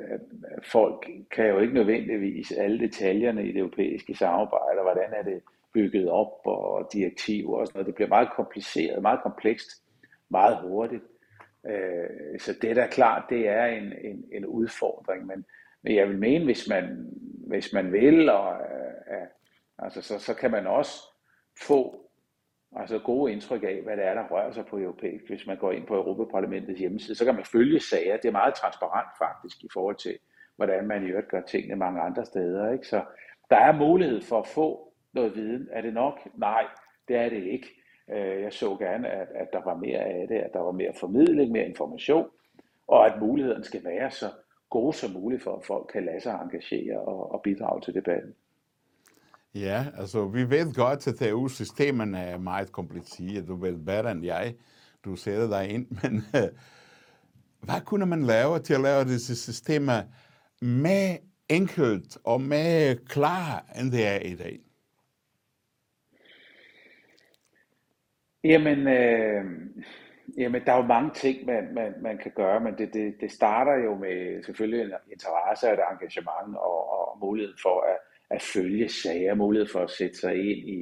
at 0.44 0.64
folk 0.64 1.06
kan 1.30 1.46
jo 1.46 1.58
ikke 1.58 1.74
nødvendigvis 1.74 2.52
alle 2.52 2.80
detaljerne 2.80 3.44
i 3.44 3.52
det 3.52 3.58
europæiske 3.58 4.14
samarbejde, 4.14 4.78
og 4.78 4.82
hvordan 4.82 5.12
er 5.12 5.22
det 5.22 5.42
bygget 5.74 6.08
op, 6.10 6.40
og 6.44 6.88
direktiver 6.92 7.58
og 7.58 7.66
sådan 7.66 7.78
noget. 7.78 7.86
Det 7.86 7.94
bliver 7.94 8.08
meget 8.08 8.28
kompliceret, 8.36 9.02
meget 9.02 9.20
komplekst, 9.22 9.68
meget 10.30 10.56
hurtigt. 10.56 11.02
Øh, 11.66 12.38
så 12.38 12.54
det 12.62 12.70
er 12.70 12.74
da 12.74 12.86
klart, 12.86 13.24
det 13.30 13.48
er 13.48 13.64
en, 13.66 13.92
en, 14.04 14.24
en 14.32 14.46
udfordring, 14.46 15.26
men 15.26 15.44
men 15.86 15.94
jeg 15.94 16.08
vil 16.08 16.18
mene, 16.18 16.44
hvis 16.44 16.68
man, 16.68 17.12
hvis 17.46 17.72
man 17.72 17.92
vil, 17.92 18.28
og, 18.28 18.52
øh, 18.52 19.26
altså, 19.78 20.02
så, 20.02 20.18
så 20.18 20.34
kan 20.34 20.50
man 20.50 20.66
også 20.66 20.92
få 21.66 22.05
altså 22.76 22.98
gode 22.98 23.32
indtryk 23.32 23.62
af, 23.62 23.80
hvad 23.84 23.96
det 23.96 24.04
er, 24.04 24.14
der 24.14 24.28
rører 24.28 24.52
sig 24.52 24.66
på 24.66 24.78
europæisk. 24.78 25.28
Hvis 25.28 25.46
man 25.46 25.56
går 25.56 25.72
ind 25.72 25.86
på 25.86 25.94
Europaparlamentets 25.94 26.80
hjemmeside, 26.80 27.14
så 27.14 27.24
kan 27.24 27.34
man 27.34 27.44
følge 27.44 27.80
sager. 27.80 28.16
Det 28.16 28.28
er 28.28 28.32
meget 28.32 28.54
transparent 28.54 29.08
faktisk 29.18 29.64
i 29.64 29.68
forhold 29.72 29.96
til, 29.96 30.18
hvordan 30.56 30.86
man 30.86 31.06
i 31.06 31.10
øvrigt 31.10 31.28
gør 31.28 31.40
tingene 31.40 31.76
mange 31.76 32.00
andre 32.00 32.24
steder. 32.24 32.72
Ikke? 32.72 32.86
Så 32.86 33.04
der 33.50 33.56
er 33.56 33.72
mulighed 33.72 34.22
for 34.22 34.38
at 34.38 34.46
få 34.46 34.92
noget 35.12 35.36
viden. 35.36 35.68
Er 35.72 35.80
det 35.80 35.94
nok? 35.94 36.18
Nej, 36.34 36.64
det 37.08 37.16
er 37.16 37.28
det 37.28 37.42
ikke. 37.44 37.68
Øh, 38.10 38.42
jeg 38.42 38.52
så 38.52 38.76
gerne, 38.76 39.08
at, 39.08 39.28
at 39.34 39.48
der 39.52 39.64
var 39.64 39.74
mere 39.74 39.98
af 39.98 40.28
det, 40.28 40.36
at 40.36 40.50
der 40.52 40.60
var 40.60 40.72
mere 40.72 40.92
formidling, 41.00 41.52
mere 41.52 41.68
information, 41.68 42.28
og 42.88 43.06
at 43.06 43.20
mulighederne 43.20 43.64
skal 43.64 43.84
være 43.84 44.10
så 44.10 44.26
gode 44.70 44.92
som 44.92 45.10
muligt, 45.10 45.42
for 45.42 45.56
at 45.56 45.64
folk 45.64 45.90
kan 45.92 46.04
lade 46.04 46.20
sig 46.20 46.40
engagere 46.42 47.00
og, 47.00 47.32
og 47.32 47.42
bidrage 47.42 47.80
til 47.80 47.94
debatten. 47.94 48.34
Ja, 49.60 49.84
altså 49.98 50.28
vi 50.28 50.50
ved 50.50 50.74
godt, 50.74 51.06
at 51.06 51.28
EU-systemerne 51.28 52.18
er 52.18 52.38
meget 52.38 52.72
kompliceret. 52.72 53.48
Du 53.48 53.56
ved 53.56 53.78
bedre 53.86 54.10
end 54.10 54.24
jeg. 54.24 54.54
Du 55.04 55.16
sætter 55.16 55.48
dig 55.48 55.70
ind, 55.70 55.86
men 56.02 56.16
øh, 56.16 56.48
hvad 57.60 57.80
kunne 57.84 58.06
man 58.06 58.22
lave 58.22 58.58
til 58.58 58.74
at 58.74 58.80
lave 58.80 59.04
disse 59.04 59.36
systemer 59.36 60.02
mere 60.60 61.18
enkelt 61.48 62.18
og 62.24 62.40
mere 62.40 62.96
klar, 62.96 63.64
end 63.80 63.92
det 63.92 64.06
er 64.06 64.18
i 64.18 64.34
dag? 64.34 64.58
Jamen, 68.44 68.88
øh, 68.88 69.44
Jamen, 70.38 70.62
der 70.66 70.72
er 70.72 70.76
jo 70.76 70.82
mange 70.82 71.10
ting, 71.14 71.46
man, 71.46 71.74
man, 71.74 71.94
man 72.02 72.18
kan 72.18 72.32
gøre, 72.36 72.60
men 72.60 72.78
det, 72.78 72.94
det, 72.94 73.14
det 73.20 73.30
starter 73.30 73.74
jo 73.84 73.94
med 73.94 74.42
selvfølgelig 74.42 74.80
en 74.80 75.12
interesse 75.12 75.66
og 75.66 75.74
et 75.74 75.80
engagement 75.92 76.56
og, 76.56 76.90
og 76.90 77.18
mulighed 77.20 77.54
for 77.62 77.80
at, 77.80 77.98
at 78.30 78.42
følge 78.42 78.88
sager, 78.88 79.34
mulighed 79.34 79.68
for 79.68 79.80
at 79.80 79.90
sætte 79.90 80.16
sig 80.16 80.34
ind 80.34 80.68
i, 80.68 80.80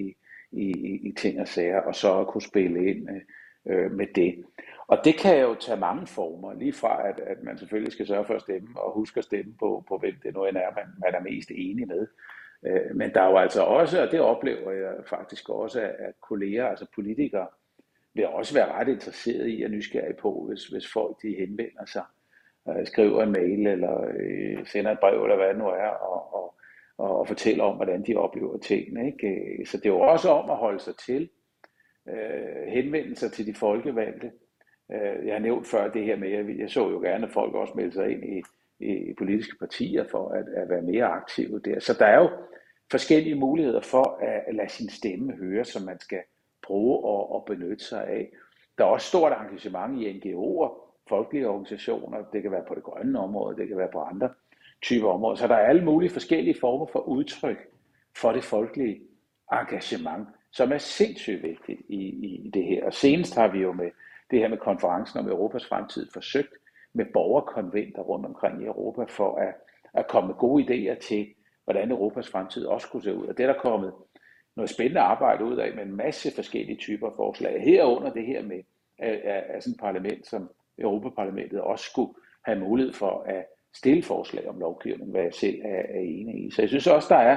i, 0.00 0.14
i, 0.52 0.70
i 1.08 1.12
ting 1.12 1.40
og 1.40 1.48
sager, 1.48 1.80
og 1.80 1.94
så 1.94 2.20
at 2.20 2.26
kunne 2.26 2.42
spille 2.42 2.86
ind 2.86 3.08
øh, 3.68 3.90
med 3.90 4.06
det. 4.14 4.44
Og 4.88 4.98
det 5.04 5.18
kan 5.18 5.40
jo 5.40 5.54
tage 5.54 5.80
mange 5.80 6.06
former, 6.06 6.52
lige 6.54 6.72
fra 6.72 7.08
at, 7.08 7.20
at 7.20 7.42
man 7.42 7.58
selvfølgelig 7.58 7.92
skal 7.92 8.06
sørge 8.06 8.24
for 8.24 8.34
at 8.34 8.40
stemme, 8.40 8.80
og 8.80 8.92
huske 8.94 9.18
at 9.18 9.24
stemme 9.24 9.54
på, 9.58 9.84
på 9.88 9.98
hvem 9.98 10.14
det 10.22 10.34
nu 10.34 10.44
end 10.44 10.56
er, 10.56 10.74
man, 10.76 10.86
man 10.98 11.14
er 11.14 11.30
mest 11.30 11.50
enig 11.50 11.88
med. 11.88 12.06
Øh, 12.66 12.96
men 12.96 13.14
der 13.14 13.22
er 13.22 13.30
jo 13.30 13.36
altså 13.36 13.62
også, 13.62 14.02
og 14.02 14.12
det 14.12 14.20
oplever 14.20 14.70
jeg 14.70 14.94
faktisk 15.06 15.48
også, 15.48 15.80
at 15.80 16.20
kolleger, 16.28 16.66
altså 16.66 16.86
politikere, 16.94 17.46
vil 18.14 18.26
også 18.26 18.54
være 18.54 18.72
ret 18.72 18.88
interesseret 18.88 19.46
i 19.46 19.62
at 19.62 19.70
nysgerrige 19.70 20.20
på, 20.20 20.46
hvis, 20.48 20.66
hvis 20.66 20.92
folk 20.92 21.16
de 21.22 21.34
henvender 21.38 21.84
sig, 21.86 22.04
øh, 22.68 22.86
skriver 22.86 23.22
en 23.22 23.32
mail 23.32 23.66
eller 23.66 24.04
øh, 24.20 24.66
sender 24.66 24.90
et 24.90 25.00
brev 25.00 25.22
eller 25.22 25.36
hvad 25.36 25.48
det 25.48 25.58
nu 25.58 25.66
er, 25.66 25.88
og, 25.88 26.34
og, 26.34 26.54
og, 27.00 27.18
og 27.18 27.28
fortæller 27.28 27.64
om, 27.64 27.76
hvordan 27.76 28.02
de 28.02 28.16
oplever 28.16 28.58
tingene. 28.58 29.06
Ikke? 29.06 29.28
Øh, 29.28 29.66
så 29.66 29.76
det 29.76 29.86
er 29.86 29.90
jo 29.90 30.00
også 30.00 30.28
om 30.28 30.50
at 30.50 30.56
holde 30.56 30.80
sig 30.80 30.94
til, 30.96 31.30
øh, 32.08 32.66
henvende 32.68 33.16
sig 33.16 33.32
til 33.32 33.46
de 33.46 33.54
folkevalgte. 33.54 34.32
Øh, 34.92 35.26
jeg 35.26 35.34
har 35.34 35.40
nævnt 35.40 35.66
før 35.66 35.90
det 35.90 36.04
her 36.04 36.16
med, 36.16 36.32
at 36.32 36.58
jeg 36.58 36.70
så 36.70 36.90
jo 36.90 37.00
gerne, 37.00 37.26
at 37.26 37.32
folk 37.32 37.54
også 37.54 37.72
meldte 37.76 37.94
sig 37.94 38.10
ind 38.10 38.24
i, 38.24 38.42
i 39.10 39.14
politiske 39.18 39.58
partier 39.58 40.04
for 40.10 40.28
at, 40.28 40.44
at 40.56 40.68
være 40.68 40.82
mere 40.82 41.04
aktive 41.04 41.60
der. 41.64 41.80
Så 41.80 41.96
der 41.98 42.06
er 42.06 42.20
jo 42.20 42.30
forskellige 42.90 43.34
muligheder 43.34 43.80
for 43.80 44.18
at 44.48 44.54
lade 44.54 44.68
sin 44.68 44.88
stemme 44.88 45.32
høre, 45.32 45.64
som 45.64 45.82
man 45.82 46.00
skal 46.00 46.22
bruge 46.66 47.04
og, 47.04 47.32
og 47.32 47.44
benytte 47.44 47.84
sig 47.84 48.06
af. 48.06 48.32
Der 48.78 48.84
er 48.84 48.88
også 48.88 49.08
stort 49.08 49.32
engagement 49.32 50.02
i 50.02 50.12
NGO'er, 50.12 50.68
folkelige 51.08 51.48
organisationer, 51.48 52.24
det 52.32 52.42
kan 52.42 52.52
være 52.52 52.64
på 52.68 52.74
det 52.74 52.82
grønne 52.82 53.18
område, 53.18 53.56
det 53.56 53.68
kan 53.68 53.78
være 53.78 53.92
på 53.92 54.00
andre 54.00 54.28
type 54.82 55.08
områder. 55.08 55.36
Så 55.36 55.46
der 55.46 55.54
er 55.54 55.68
alle 55.68 55.84
mulige 55.84 56.10
forskellige 56.10 56.60
former 56.60 56.86
for 56.86 56.98
udtryk 56.98 57.58
for 58.16 58.32
det 58.32 58.44
folkelige 58.44 59.00
engagement, 59.52 60.28
som 60.52 60.72
er 60.72 60.78
sindssygt 60.78 61.42
vigtigt 61.42 61.80
i, 61.88 61.96
i 62.44 62.50
det 62.54 62.64
her. 62.64 62.84
Og 62.84 62.94
senest 62.94 63.34
har 63.34 63.48
vi 63.48 63.58
jo 63.58 63.72
med 63.72 63.90
det 64.30 64.38
her 64.38 64.48
med 64.48 64.58
konferencen 64.58 65.20
om 65.20 65.28
Europas 65.28 65.66
fremtid 65.66 66.06
forsøgt 66.12 66.54
med 66.92 67.04
borgerkonventer 67.12 68.02
rundt 68.02 68.26
omkring 68.26 68.62
i 68.62 68.66
Europa 68.66 69.04
for 69.08 69.36
at, 69.36 69.54
at 69.94 70.08
komme 70.08 70.26
med 70.26 70.36
gode 70.36 70.64
idéer 70.64 70.98
til, 70.98 71.26
hvordan 71.64 71.90
Europas 71.90 72.28
fremtid 72.28 72.66
også 72.66 72.88
kunne 72.88 73.02
se 73.02 73.14
ud. 73.14 73.26
Og 73.26 73.36
det 73.36 73.42
er 73.42 73.52
der 73.52 73.60
kommet 73.60 73.92
noget 74.56 74.70
spændende 74.70 75.00
arbejde 75.00 75.44
ud 75.44 75.56
af 75.56 75.74
med 75.74 75.82
en 75.82 75.96
masse 75.96 76.34
forskellige 76.34 76.76
typer 76.76 77.10
forslag. 77.16 77.62
Herunder 77.62 78.12
det 78.12 78.26
her 78.26 78.42
med, 78.42 78.62
at, 78.98 79.14
at 79.14 79.64
sådan 79.64 79.74
et 79.74 79.80
parlament 79.80 80.26
som 80.26 80.50
Europaparlamentet 80.78 81.60
også 81.60 81.84
skulle 81.84 82.12
have 82.44 82.60
mulighed 82.60 82.92
for 82.92 83.22
at 83.26 83.44
stille 83.74 84.02
forslag 84.02 84.48
om 84.48 84.58
lovgivning, 84.58 85.10
hvad 85.10 85.22
jeg 85.22 85.34
selv 85.34 85.60
er, 85.64 85.82
er 85.88 86.00
enig 86.00 86.46
i. 86.46 86.50
Så 86.50 86.62
jeg 86.62 86.68
synes 86.68 86.86
også, 86.86 87.08
der 87.10 87.20
er 87.20 87.36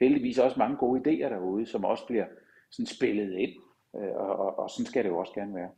heldigvis 0.00 0.38
også 0.38 0.58
mange 0.58 0.76
gode 0.76 1.00
idéer 1.00 1.28
derude, 1.28 1.66
som 1.66 1.84
også 1.84 2.06
bliver 2.06 2.26
sådan 2.70 2.86
spillet 2.86 3.32
ind, 3.32 3.52
øh, 3.96 4.16
og, 4.16 4.38
og, 4.38 4.58
og 4.58 4.70
sådan 4.70 4.86
skal 4.86 5.04
det 5.04 5.10
jo 5.10 5.18
også 5.18 5.32
gerne 5.34 5.54
være. 5.54 5.70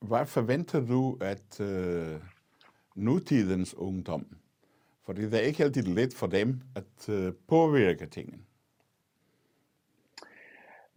Hvad 0.00 0.26
forventer 0.26 0.86
du, 0.86 1.18
at 1.20 1.60
øh, 1.60 2.20
nutidens 2.94 3.74
ungdom, 3.74 4.26
fordi 5.06 5.22
det 5.22 5.34
er 5.34 5.46
ikke 5.46 5.64
altid 5.64 5.82
let 5.82 6.14
for 6.14 6.26
dem 6.26 6.60
at 6.76 7.08
øh, 7.08 7.32
påvirke 7.48 8.06
tingene, 8.06 8.38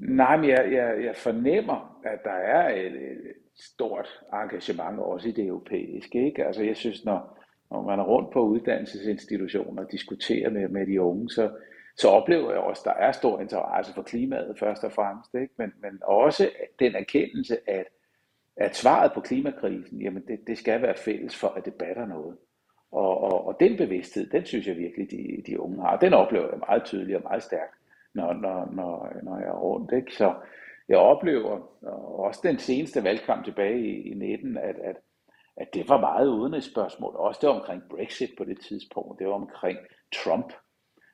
Nej, 0.01 0.37
men 0.37 0.49
jeg, 0.49 0.71
jeg, 0.71 1.03
jeg 1.05 1.15
fornemmer, 1.15 2.01
at 2.03 2.19
der 2.23 2.31
er 2.31 2.75
et, 2.75 2.95
et 2.95 3.33
stort 3.55 4.21
engagement 4.33 4.99
også 4.99 5.29
i 5.29 5.31
det 5.31 5.45
europæiske. 5.45 6.25
Ikke? 6.25 6.45
Altså 6.45 6.63
jeg 6.63 6.77
synes, 6.77 7.05
når, 7.05 7.40
når 7.71 7.81
man 7.81 7.99
er 7.99 8.03
rundt 8.03 8.31
på 8.31 8.41
uddannelsesinstitutioner 8.41 9.83
og 9.83 9.91
diskuterer 9.91 10.49
med, 10.49 10.67
med 10.67 10.87
de 10.87 11.01
unge, 11.01 11.29
så, 11.29 11.51
så 11.97 12.07
oplever 12.07 12.51
jeg 12.51 12.59
også, 12.59 12.81
at 12.81 12.95
der 12.95 13.01
er 13.01 13.11
stor 13.11 13.39
interesse 13.39 13.93
for 13.93 14.01
klimaet 14.01 14.59
først 14.59 14.83
og 14.83 14.91
fremmest. 14.91 15.35
Ikke? 15.35 15.53
Men, 15.57 15.73
men 15.81 15.99
også 16.03 16.49
den 16.79 16.95
erkendelse, 16.95 17.69
at, 17.69 17.85
at 18.57 18.75
svaret 18.75 19.11
på 19.13 19.21
klimakrisen, 19.21 20.01
jamen 20.01 20.23
det, 20.27 20.47
det 20.47 20.57
skal 20.57 20.81
være 20.81 20.95
fælles 20.95 21.35
for, 21.35 21.47
at 21.47 21.65
det 21.65 21.73
batter 21.73 22.05
noget. 22.05 22.37
Og, 22.91 23.23
og, 23.23 23.47
og 23.47 23.57
den 23.59 23.77
bevidsthed, 23.77 24.29
den 24.29 24.45
synes 24.45 24.67
jeg 24.67 24.77
virkelig, 24.77 25.11
de, 25.11 25.43
de 25.47 25.59
unge 25.59 25.81
har. 25.81 25.97
Den 25.97 26.13
oplever 26.13 26.49
jeg 26.49 26.59
meget 26.67 26.83
tydeligt 26.83 27.17
og 27.17 27.23
meget 27.23 27.43
stærkt 27.43 27.73
når, 28.13 28.33
når, 28.33 28.69
når, 28.71 29.13
når 29.23 29.37
jeg 29.37 29.47
er 29.47 29.59
rundt. 29.59 29.91
Ikke? 29.93 30.13
Så 30.13 30.33
jeg 30.89 30.97
oplever, 30.97 31.59
og 31.81 32.19
også 32.19 32.39
den 32.43 32.59
seneste 32.59 33.03
valgkamp 33.03 33.45
tilbage 33.45 33.79
i, 33.79 34.11
i 34.11 34.13
19, 34.13 34.57
at, 34.57 34.75
at, 34.83 34.95
at 35.61 35.73
det 35.73 35.89
var 35.89 35.99
meget 35.99 36.27
uden 36.27 36.53
et 36.53 36.63
spørgsmål. 36.63 37.15
Også 37.15 37.39
det 37.41 37.49
var 37.49 37.55
omkring 37.55 37.83
Brexit 37.89 38.29
på 38.37 38.43
det 38.43 38.59
tidspunkt. 38.59 39.19
Det 39.19 39.27
var 39.27 39.33
omkring 39.33 39.77
Trump 40.15 40.53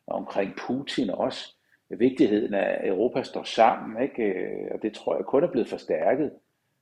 og 0.07 0.15
omkring 0.15 0.55
Putin 0.57 1.09
også. 1.09 1.53
Vigtigheden 1.89 2.53
af, 2.53 2.77
at 2.79 2.87
Europa 2.87 3.23
står 3.23 3.43
sammen, 3.43 4.03
ikke? 4.03 4.23
Øh, 4.23 4.71
og 4.71 4.81
det 4.81 4.93
tror 4.93 5.15
jeg 5.15 5.25
kun 5.25 5.43
er 5.43 5.51
blevet 5.51 5.69
forstærket 5.69 6.31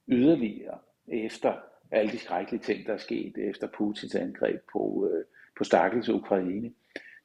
yderligere 0.07 0.77
efter 1.07 1.53
alle 1.91 2.11
de 2.11 2.17
skrækkelige 2.17 2.61
ting, 2.63 2.87
der 2.87 2.93
er 2.93 2.97
sket 2.97 3.37
efter 3.37 3.67
Putins 3.67 4.15
angreb 4.15 4.61
på, 4.73 5.09
øh, 5.11 5.25
på 5.57 5.63
stakkels 5.63 6.09
Ukraine. 6.09 6.71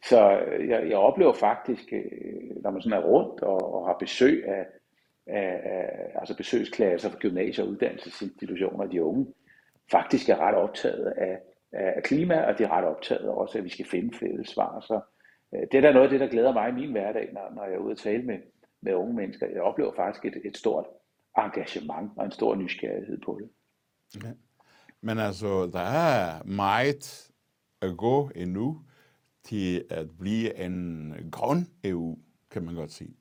Så 0.04 0.40
øh, 0.40 0.68
jeg, 0.68 0.88
jeg 0.88 0.98
oplever 0.98 1.32
faktisk, 1.32 1.92
når 2.62 2.70
man 2.70 2.82
sådan 2.82 2.98
er 2.98 3.06
rundt 3.06 3.42
og, 3.42 3.74
og 3.74 3.86
har 3.86 3.96
besøg 3.98 4.44
af, 4.46 4.66
af, 5.26 5.60
af 5.64 6.10
altså 6.14 6.36
besøgsklasser 6.36 7.10
fra 7.10 7.18
gymnasier 7.18 7.64
og 7.64 7.70
uddannelsesinstitutioner, 7.70 8.86
de 8.86 9.04
unge 9.04 9.26
faktisk 9.90 10.28
er 10.28 10.36
ret 10.36 10.54
optaget 10.54 11.06
af, 11.16 11.40
af 11.72 12.02
klima, 12.02 12.40
og 12.42 12.58
de 12.58 12.64
er 12.64 12.68
ret 12.68 12.84
optaget 12.84 13.28
også, 13.28 13.58
at 13.58 13.64
vi 13.64 13.68
skal 13.68 13.86
finde 13.86 14.18
fælles 14.18 14.48
svar. 14.48 14.80
Så 14.80 15.00
øh, 15.54 15.60
det 15.72 15.74
er 15.74 15.80
da 15.80 15.92
noget 15.92 16.04
af 16.04 16.10
det, 16.10 16.20
der 16.20 16.28
glæder 16.28 16.52
mig 16.52 16.68
i 16.68 16.72
min 16.72 16.90
hverdag, 16.92 17.30
når, 17.32 17.54
når 17.54 17.64
jeg 17.64 17.74
er 17.74 17.78
ude 17.78 17.92
at 17.92 17.98
tale 17.98 18.22
med, 18.22 18.38
med 18.80 18.94
unge 18.94 19.14
mennesker. 19.14 19.46
Jeg 19.46 19.62
oplever 19.62 19.92
faktisk 19.96 20.24
et, 20.24 20.42
et 20.44 20.56
stort 20.56 20.86
engagement 21.38 22.10
og 22.16 22.24
en 22.24 22.32
stor 22.32 22.54
nysgerrighed 22.54 23.18
på 23.24 23.40
det. 23.42 23.50
Ja. 24.24 24.30
Men 25.00 25.18
altså, 25.18 25.70
der 25.72 25.80
er 25.80 26.42
meget 26.44 27.30
at 27.82 27.96
gå 27.96 28.30
endnu 28.34 28.80
til 29.42 29.84
at 29.90 30.06
blive 30.18 30.58
en 30.58 31.14
grøn 31.32 31.66
EU, 31.84 32.18
kan 32.50 32.62
man 32.62 32.74
godt 32.74 32.92
sige. 32.92 33.16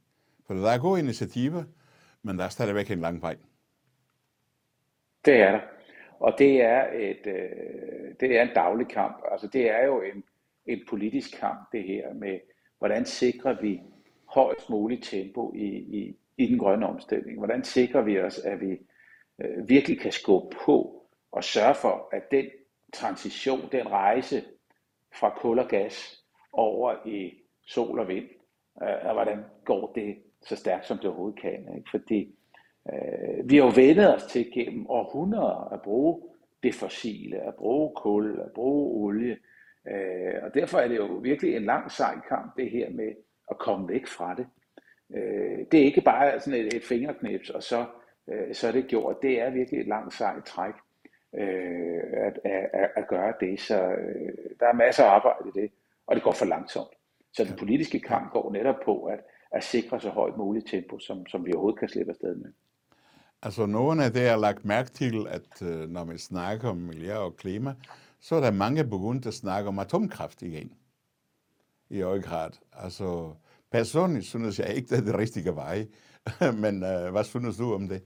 For 0.47 0.53
der 0.53 0.71
er 0.71 0.79
gode 0.79 0.99
initiativer, 0.99 1.63
men 2.23 2.38
der 2.38 2.45
er 2.45 2.49
stadigvæk 2.49 2.91
en 2.91 2.99
lang 2.99 3.21
vej. 3.21 3.38
Det 5.25 5.41
er 5.41 5.51
der. 5.51 5.60
Og 6.19 6.36
det 6.38 6.62
er, 6.62 6.88
et, 6.93 7.27
øh, 7.27 8.15
det 8.19 8.38
er 8.38 8.41
en 8.41 8.55
daglig 8.55 8.88
kamp. 8.88 9.23
Altså 9.32 9.47
det 9.47 9.69
er 9.69 9.86
jo 9.86 10.01
en, 10.01 10.23
en 10.65 10.79
politisk 10.89 11.39
kamp, 11.39 11.60
det 11.71 11.84
her 11.84 12.13
med, 12.13 12.39
hvordan 12.77 13.05
sikrer 13.05 13.62
vi 13.62 13.82
højst 14.25 14.69
muligt 14.69 15.03
tempo 15.03 15.53
i, 15.55 15.67
i, 15.77 16.15
i 16.38 16.45
den 16.45 16.60
grønne 16.60 16.88
omstilling? 16.88 17.38
Hvordan 17.38 17.63
sikrer 17.63 18.01
vi 18.01 18.19
os, 18.19 18.39
at 18.39 18.62
vi 18.62 18.77
øh, 19.41 19.69
virkelig 19.69 19.99
kan 19.99 20.12
skubbe 20.12 20.55
på 20.65 21.05
og 21.32 21.43
sørge 21.43 21.75
for, 21.75 22.10
at 22.12 22.32
den 22.32 22.45
transition, 22.93 23.69
den 23.71 23.91
rejse 23.91 24.43
fra 25.13 25.36
kul 25.38 25.60
og 25.60 25.67
gas 25.67 26.23
over 26.51 27.08
i 27.08 27.34
sol 27.67 27.99
og 27.99 28.08
vind, 28.08 28.29
øh, 28.84 29.05
og 29.05 29.13
hvordan 29.13 29.43
går 29.65 29.91
det 29.93 30.17
så 30.41 30.55
stærkt, 30.55 30.86
som 30.86 30.97
det 30.97 31.05
overhovedet 31.05 31.39
kan. 31.39 31.75
Ikke? 31.77 31.89
Fordi 31.91 32.21
øh, 32.21 32.38
vi 33.45 33.58
har 33.58 33.63
jo 33.63 33.71
vendet 33.75 34.15
os 34.15 34.23
til 34.23 34.52
gennem 34.52 34.89
århundreder 34.89 35.73
at 35.73 35.82
bruge 35.82 36.21
det 36.63 36.75
fossile, 36.75 37.38
at 37.47 37.56
bruge 37.56 37.95
kul, 37.95 38.39
at 38.45 38.52
bruge 38.52 39.06
olie, 39.06 39.38
øh, 39.88 40.34
og 40.43 40.54
derfor 40.54 40.78
er 40.78 40.88
det 40.88 40.97
jo 40.97 41.06
virkelig 41.06 41.56
en 41.56 41.65
lang 41.65 41.91
sej 41.91 42.15
kamp, 42.30 42.58
det 42.58 42.71
her 42.71 42.89
med 42.89 43.12
at 43.52 43.58
komme 43.58 43.89
væk 43.89 44.08
fra 44.08 44.36
det. 44.36 44.47
Øh, 45.15 45.65
det 45.71 45.80
er 45.80 45.86
ikke 45.86 46.02
bare 46.02 46.39
sådan 46.39 46.60
et, 46.60 46.73
et 46.73 46.84
fingerknips, 46.84 47.49
og 47.49 47.63
så, 47.63 47.86
øh, 48.30 48.54
så 48.54 48.67
er 48.67 48.71
det 48.71 48.88
gjort. 48.88 49.21
Det 49.21 49.41
er 49.41 49.49
virkelig 49.49 49.80
et 49.80 49.88
langt 49.88 50.13
sejt 50.13 50.45
træk 50.45 50.73
øh, 51.38 52.04
at, 52.13 52.39
at, 52.43 52.89
at 52.95 53.08
gøre 53.08 53.34
det. 53.39 53.60
Så 53.60 53.84
øh, 53.84 54.34
der 54.60 54.67
er 54.67 54.73
masser 54.73 55.04
af 55.04 55.10
arbejde 55.10 55.49
i 55.49 55.62
det, 55.62 55.71
og 56.08 56.15
det 56.15 56.23
går 56.23 56.32
for 56.32 56.45
langsomt. 56.45 56.93
Så 57.34 57.43
den 57.43 57.58
politiske 57.58 57.99
kamp 57.99 58.32
går 58.32 58.52
netop 58.52 58.80
på 58.86 59.06
at, 59.06 59.19
at 59.52 59.63
sikre 59.63 60.02
så 60.02 60.10
højt 60.10 60.38
muligt 60.38 60.67
tempo, 60.67 60.99
som, 60.99 61.25
som 61.28 61.45
vi 61.45 61.54
overhovedet 61.54 61.80
kan 61.80 61.89
slippe 61.89 62.12
afsted 62.12 62.36
med. 62.36 62.52
Altså 63.41 63.65
nogen 63.65 63.99
af 63.99 64.12
det, 64.12 64.21
jeg 64.21 64.32
har 64.32 64.39
lagt 64.39 64.65
mærke 64.65 64.89
til, 64.89 65.28
at 65.30 65.62
øh, 65.62 65.89
når 65.89 66.04
man 66.04 66.17
snakker 66.17 66.69
om 66.69 66.78
miljø 66.78 67.13
og 67.13 67.38
klima, 67.38 67.73
så 68.19 68.36
er 68.36 68.39
der 68.39 68.52
mange 68.52 68.84
begyndt 68.84 69.25
at 69.25 69.34
snakke 69.34 69.67
om 69.67 69.80
atomkraft 69.80 70.41
igen. 70.41 70.73
I 71.89 72.02
høj 72.02 72.21
grad. 72.21 72.52
Altså 72.73 73.34
personligt 73.71 74.25
synes 74.25 74.60
jeg 74.60 74.73
ikke, 74.75 74.88
det 74.88 74.97
er 74.97 75.06
det 75.06 75.17
rigtige 75.17 75.56
vej. 75.56 75.88
Men 76.63 76.84
øh, 76.84 77.12
hvad 77.12 77.23
synes 77.23 77.58
du 77.58 77.73
om 77.73 77.88
det? 77.88 78.04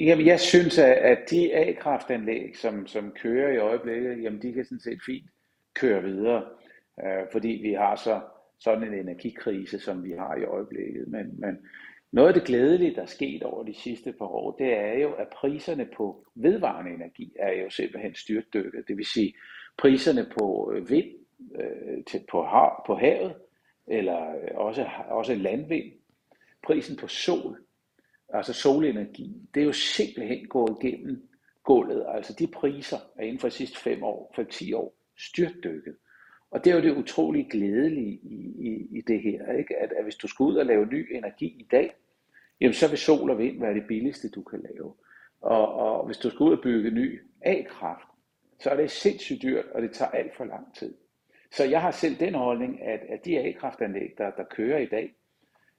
Jamen, 0.00 0.26
jeg 0.26 0.40
synes, 0.40 0.78
at 0.78 1.18
de 1.30 1.54
A-kraftanlæg, 1.54 2.56
som, 2.56 2.86
som 2.86 3.12
kører 3.22 3.52
i 3.52 3.58
øjeblikket, 3.58 4.22
jamen, 4.22 4.42
de 4.42 4.52
kan 4.52 4.64
sådan 4.64 4.80
set 4.80 4.98
fint 5.06 5.30
køre 5.74 6.02
videre, 6.02 6.44
øh, 7.04 7.26
fordi 7.32 7.48
vi 7.48 7.72
har 7.72 7.96
så 7.96 8.20
sådan 8.58 8.84
en 8.84 8.94
energikrise, 8.94 9.78
som 9.78 10.04
vi 10.04 10.10
har 10.10 10.36
i 10.36 10.44
øjeblikket. 10.44 11.08
Men, 11.08 11.40
men, 11.40 11.58
noget 12.12 12.28
af 12.28 12.34
det 12.34 12.44
glædelige, 12.44 12.94
der 12.94 13.02
er 13.02 13.06
sket 13.06 13.42
over 13.42 13.64
de 13.64 13.74
sidste 13.74 14.12
par 14.12 14.26
år, 14.26 14.56
det 14.56 14.72
er 14.72 14.98
jo, 14.98 15.12
at 15.12 15.28
priserne 15.28 15.88
på 15.96 16.26
vedvarende 16.34 16.90
energi 16.94 17.32
er 17.38 17.52
jo 17.62 17.70
simpelthen 17.70 18.14
styrtdykket. 18.14 18.88
Det 18.88 18.96
vil 18.96 19.06
sige, 19.06 19.34
priserne 19.78 20.26
på 20.38 20.72
øh, 20.74 20.90
vind 20.90 21.08
øh, 21.60 22.04
til, 22.04 22.20
på, 22.30 22.42
hav, 22.42 22.82
på 22.86 22.94
havet, 22.94 23.34
eller 23.86 24.30
øh, 24.30 24.48
også, 24.54 24.88
også 25.08 25.34
landvind, 25.34 25.92
prisen 26.62 26.96
på 26.96 27.08
sol, 27.08 27.58
altså 28.28 28.52
solenergi, 28.52 29.36
det 29.54 29.60
er 29.60 29.64
jo 29.64 29.72
simpelthen 29.72 30.48
gået 30.48 30.76
igennem 30.82 31.28
gulvet. 31.64 32.06
Altså 32.08 32.34
de 32.38 32.46
priser 32.46 32.96
er 33.16 33.22
inden 33.22 33.38
for 33.38 33.48
de 33.48 33.54
sidste 33.54 33.78
5 33.78 34.02
år, 34.02 34.32
for 34.34 34.42
10 34.42 34.72
år, 34.72 34.94
styrtdykket. 35.18 35.96
Og 36.50 36.64
det 36.64 36.70
er 36.70 36.74
jo 36.74 36.82
det 36.82 36.96
utrolig 36.96 37.48
glædelige 37.50 38.20
i, 38.22 38.54
i, 38.58 38.98
i 38.98 39.00
det 39.00 39.22
her, 39.22 39.52
ikke? 39.52 39.76
At, 39.76 39.92
at 39.92 40.04
hvis 40.04 40.16
du 40.16 40.28
skal 40.28 40.44
ud 40.44 40.56
og 40.56 40.66
lave 40.66 40.86
ny 40.86 41.16
energi 41.16 41.46
i 41.46 41.68
dag, 41.70 41.92
jamen 42.60 42.74
så 42.74 42.88
vil 42.88 42.98
sol 42.98 43.30
og 43.30 43.38
vind 43.38 43.60
være 43.60 43.74
det 43.74 43.86
billigste, 43.88 44.30
du 44.30 44.42
kan 44.42 44.60
lave. 44.60 44.94
Og, 45.40 45.74
og 45.74 46.06
hvis 46.06 46.18
du 46.18 46.30
skal 46.30 46.44
ud 46.44 46.52
og 46.52 46.62
bygge 46.62 46.90
ny 46.90 47.20
A-kraft, 47.42 48.08
så 48.58 48.70
er 48.70 48.76
det 48.76 48.90
sindssygt 48.90 49.42
dyrt, 49.42 49.64
og 49.74 49.82
det 49.82 49.92
tager 49.92 50.10
alt 50.10 50.36
for 50.36 50.44
lang 50.44 50.74
tid. 50.74 50.94
Så 51.52 51.64
jeg 51.64 51.80
har 51.80 51.90
selv 51.90 52.16
den 52.16 52.34
holdning, 52.34 52.82
at, 52.82 53.00
at 53.08 53.24
de 53.24 53.38
A-kraftanlæg, 53.38 54.14
der, 54.18 54.30
der 54.30 54.44
kører 54.44 54.78
i 54.78 54.86
dag, 54.86 55.14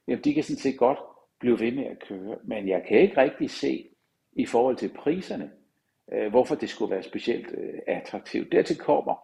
jamen 0.07 0.23
de 0.23 0.33
kan 0.33 0.43
sådan 0.43 0.59
set 0.59 0.77
godt 0.77 0.99
blive 1.39 1.59
ved 1.59 1.71
med 1.71 1.85
at 1.85 1.99
køre. 2.07 2.37
Men 2.43 2.67
jeg 2.67 2.83
kan 2.87 2.99
ikke 2.99 3.17
rigtig 3.17 3.49
se 3.49 3.89
i 4.33 4.45
forhold 4.45 4.75
til 4.75 4.89
priserne, 4.89 5.51
øh, 6.13 6.29
hvorfor 6.29 6.55
det 6.55 6.69
skulle 6.69 6.91
være 6.91 7.03
specielt 7.03 7.47
øh, 7.57 7.79
attraktivt. 7.87 8.51
Dertil 8.51 8.77
kommer, 8.77 9.15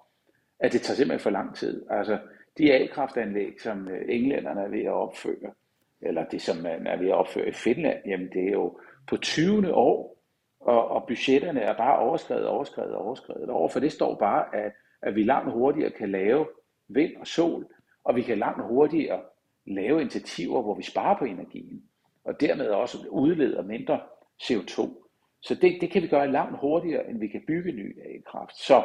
at 0.60 0.74
det 0.74 0.82
tager 0.82 0.96
simpelthen 0.96 1.24
for 1.24 1.30
lang 1.30 1.56
tid. 1.56 1.86
Altså, 1.90 2.20
de 2.58 2.74
A-kraftanlæg, 2.74 3.62
som 3.62 3.88
øh, 3.88 4.06
englænderne 4.10 4.62
er 4.62 4.68
ved 4.68 4.84
at 4.84 4.92
opføre, 4.92 5.54
eller 6.02 6.26
det, 6.26 6.42
som 6.42 6.58
man 6.58 6.88
er 6.88 6.98
ved 6.98 7.08
at 7.08 7.14
opføre 7.14 7.48
i 7.48 7.52
Finland, 7.52 7.98
jamen 8.06 8.30
det 8.34 8.48
er 8.48 8.52
jo 8.52 8.80
på 9.08 9.18
20. 9.18 9.74
år, 9.74 10.24
og, 10.60 10.88
og 10.88 11.08
budgetterne 11.08 11.62
er 11.62 11.78
bare 11.78 12.00
overskrevet, 12.00 12.48
overskrevet, 12.48 12.96
overskrevet. 12.96 13.50
Overfor 13.50 13.80
det 13.80 13.92
står 13.92 14.16
bare, 14.16 14.56
at, 14.56 14.72
at 15.02 15.16
vi 15.16 15.24
langt 15.24 15.54
hurtigere 15.54 15.92
kan 15.92 16.12
lave 16.12 16.48
vind 16.88 17.16
og 17.18 17.28
sol, 17.28 17.66
og 18.04 18.16
vi 18.16 18.22
kan 18.22 18.38
langt 18.38 18.64
hurtigere 18.64 19.22
lave 19.66 20.02
initiativer, 20.02 20.62
hvor 20.62 20.76
vi 20.76 20.84
sparer 20.84 21.18
på 21.18 21.26
energien, 21.26 21.84
og 22.26 22.42
dermed 22.42 22.68
også 22.68 22.98
udleder 23.10 23.64
mindre 23.64 24.00
CO2. 24.44 25.04
Så 25.42 25.56
det, 25.56 25.78
det 25.82 25.92
kan 25.92 26.02
vi 26.02 26.08
gøre 26.08 26.32
langt 26.32 26.60
hurtigere, 26.60 27.10
end 27.10 27.20
vi 27.20 27.28
kan 27.28 27.44
bygge 27.48 27.72
ny 27.72 28.00
A-kraft. 28.00 28.56
Så 28.58 28.84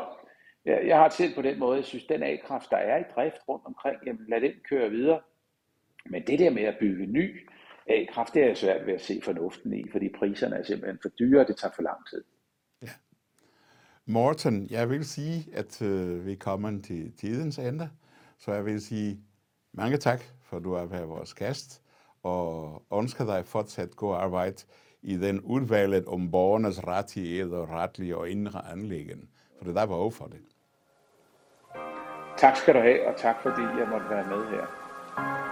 jeg, 0.65 0.83
jeg 0.87 0.97
har 0.97 1.05
det 1.05 1.13
selv 1.13 1.35
på 1.35 1.43
den 1.43 1.59
måde, 1.59 1.77
jeg 1.77 1.85
synes, 1.85 2.05
den 2.05 2.23
A-kraft, 2.23 2.71
der 2.71 2.77
er 2.77 2.99
i 2.99 3.05
drift 3.15 3.49
rundt 3.49 3.67
omkring, 3.67 3.97
jamen 4.07 4.27
lad 4.29 4.41
den 4.41 4.53
køre 4.69 4.91
videre. 4.91 5.21
Men 6.11 6.27
det 6.27 6.39
der 6.39 6.51
med 6.51 6.63
at 6.63 6.77
bygge 6.81 7.07
ny 7.07 7.49
A-kraft, 7.87 8.35
det 8.35 8.43
er 8.43 8.47
jeg 8.47 8.57
svært 8.57 8.87
ved 8.87 8.95
at 8.95 9.01
se 9.01 9.21
fornuften 9.25 9.73
i, 9.73 9.85
fordi 9.93 10.09
priserne 10.19 10.57
er 10.57 10.63
simpelthen 10.63 10.99
for 11.03 11.09
dyre, 11.09 11.41
og 11.41 11.49
det 11.49 11.57
tager 11.57 11.73
for 11.75 11.83
lang 11.83 12.09
tid. 12.11 12.25
Ja. 12.83 12.89
Morten, 14.07 14.69
jeg 14.71 14.91
vil 14.91 15.05
sige, 15.05 15.47
at 15.55 15.83
øh, 15.83 16.27
vi 16.27 16.35
kommer 16.35 16.81
til 16.83 17.13
tidens 17.17 17.59
ende, 17.59 17.91
så 18.39 18.53
jeg 18.53 18.65
vil 18.65 18.81
sige 18.81 19.21
mange 19.73 19.97
tak, 19.97 20.23
for 20.45 20.59
du 20.59 20.75
har 20.75 20.87
været 20.87 21.09
vores 21.09 21.35
gæst, 21.35 21.83
og 22.23 22.83
ønsker 22.93 23.25
dig 23.25 23.47
fortsat 23.47 23.97
god 23.97 24.15
arbejde 24.15 24.57
i 25.03 25.17
den 25.17 25.41
udvalget 25.41 26.07
om 26.07 26.31
borgernes 26.31 26.87
rettigheder, 26.87 27.83
retlige 27.83 28.17
og 28.17 28.31
indre 28.31 28.71
anlæggen, 28.73 29.29
for 29.59 29.65
det 29.65 29.75
der 29.75 29.81
var 29.81 29.87
behov 29.87 30.13
for 30.13 30.27
det. 30.27 30.41
Tak 32.37 32.57
skal 32.57 32.75
du 32.75 32.81
have, 32.81 33.07
og 33.07 33.17
tak 33.17 33.43
fordi 33.43 33.63
jeg 33.63 33.89
måtte 33.91 34.09
være 34.11 34.27
med 34.29 34.47
her. 34.51 35.52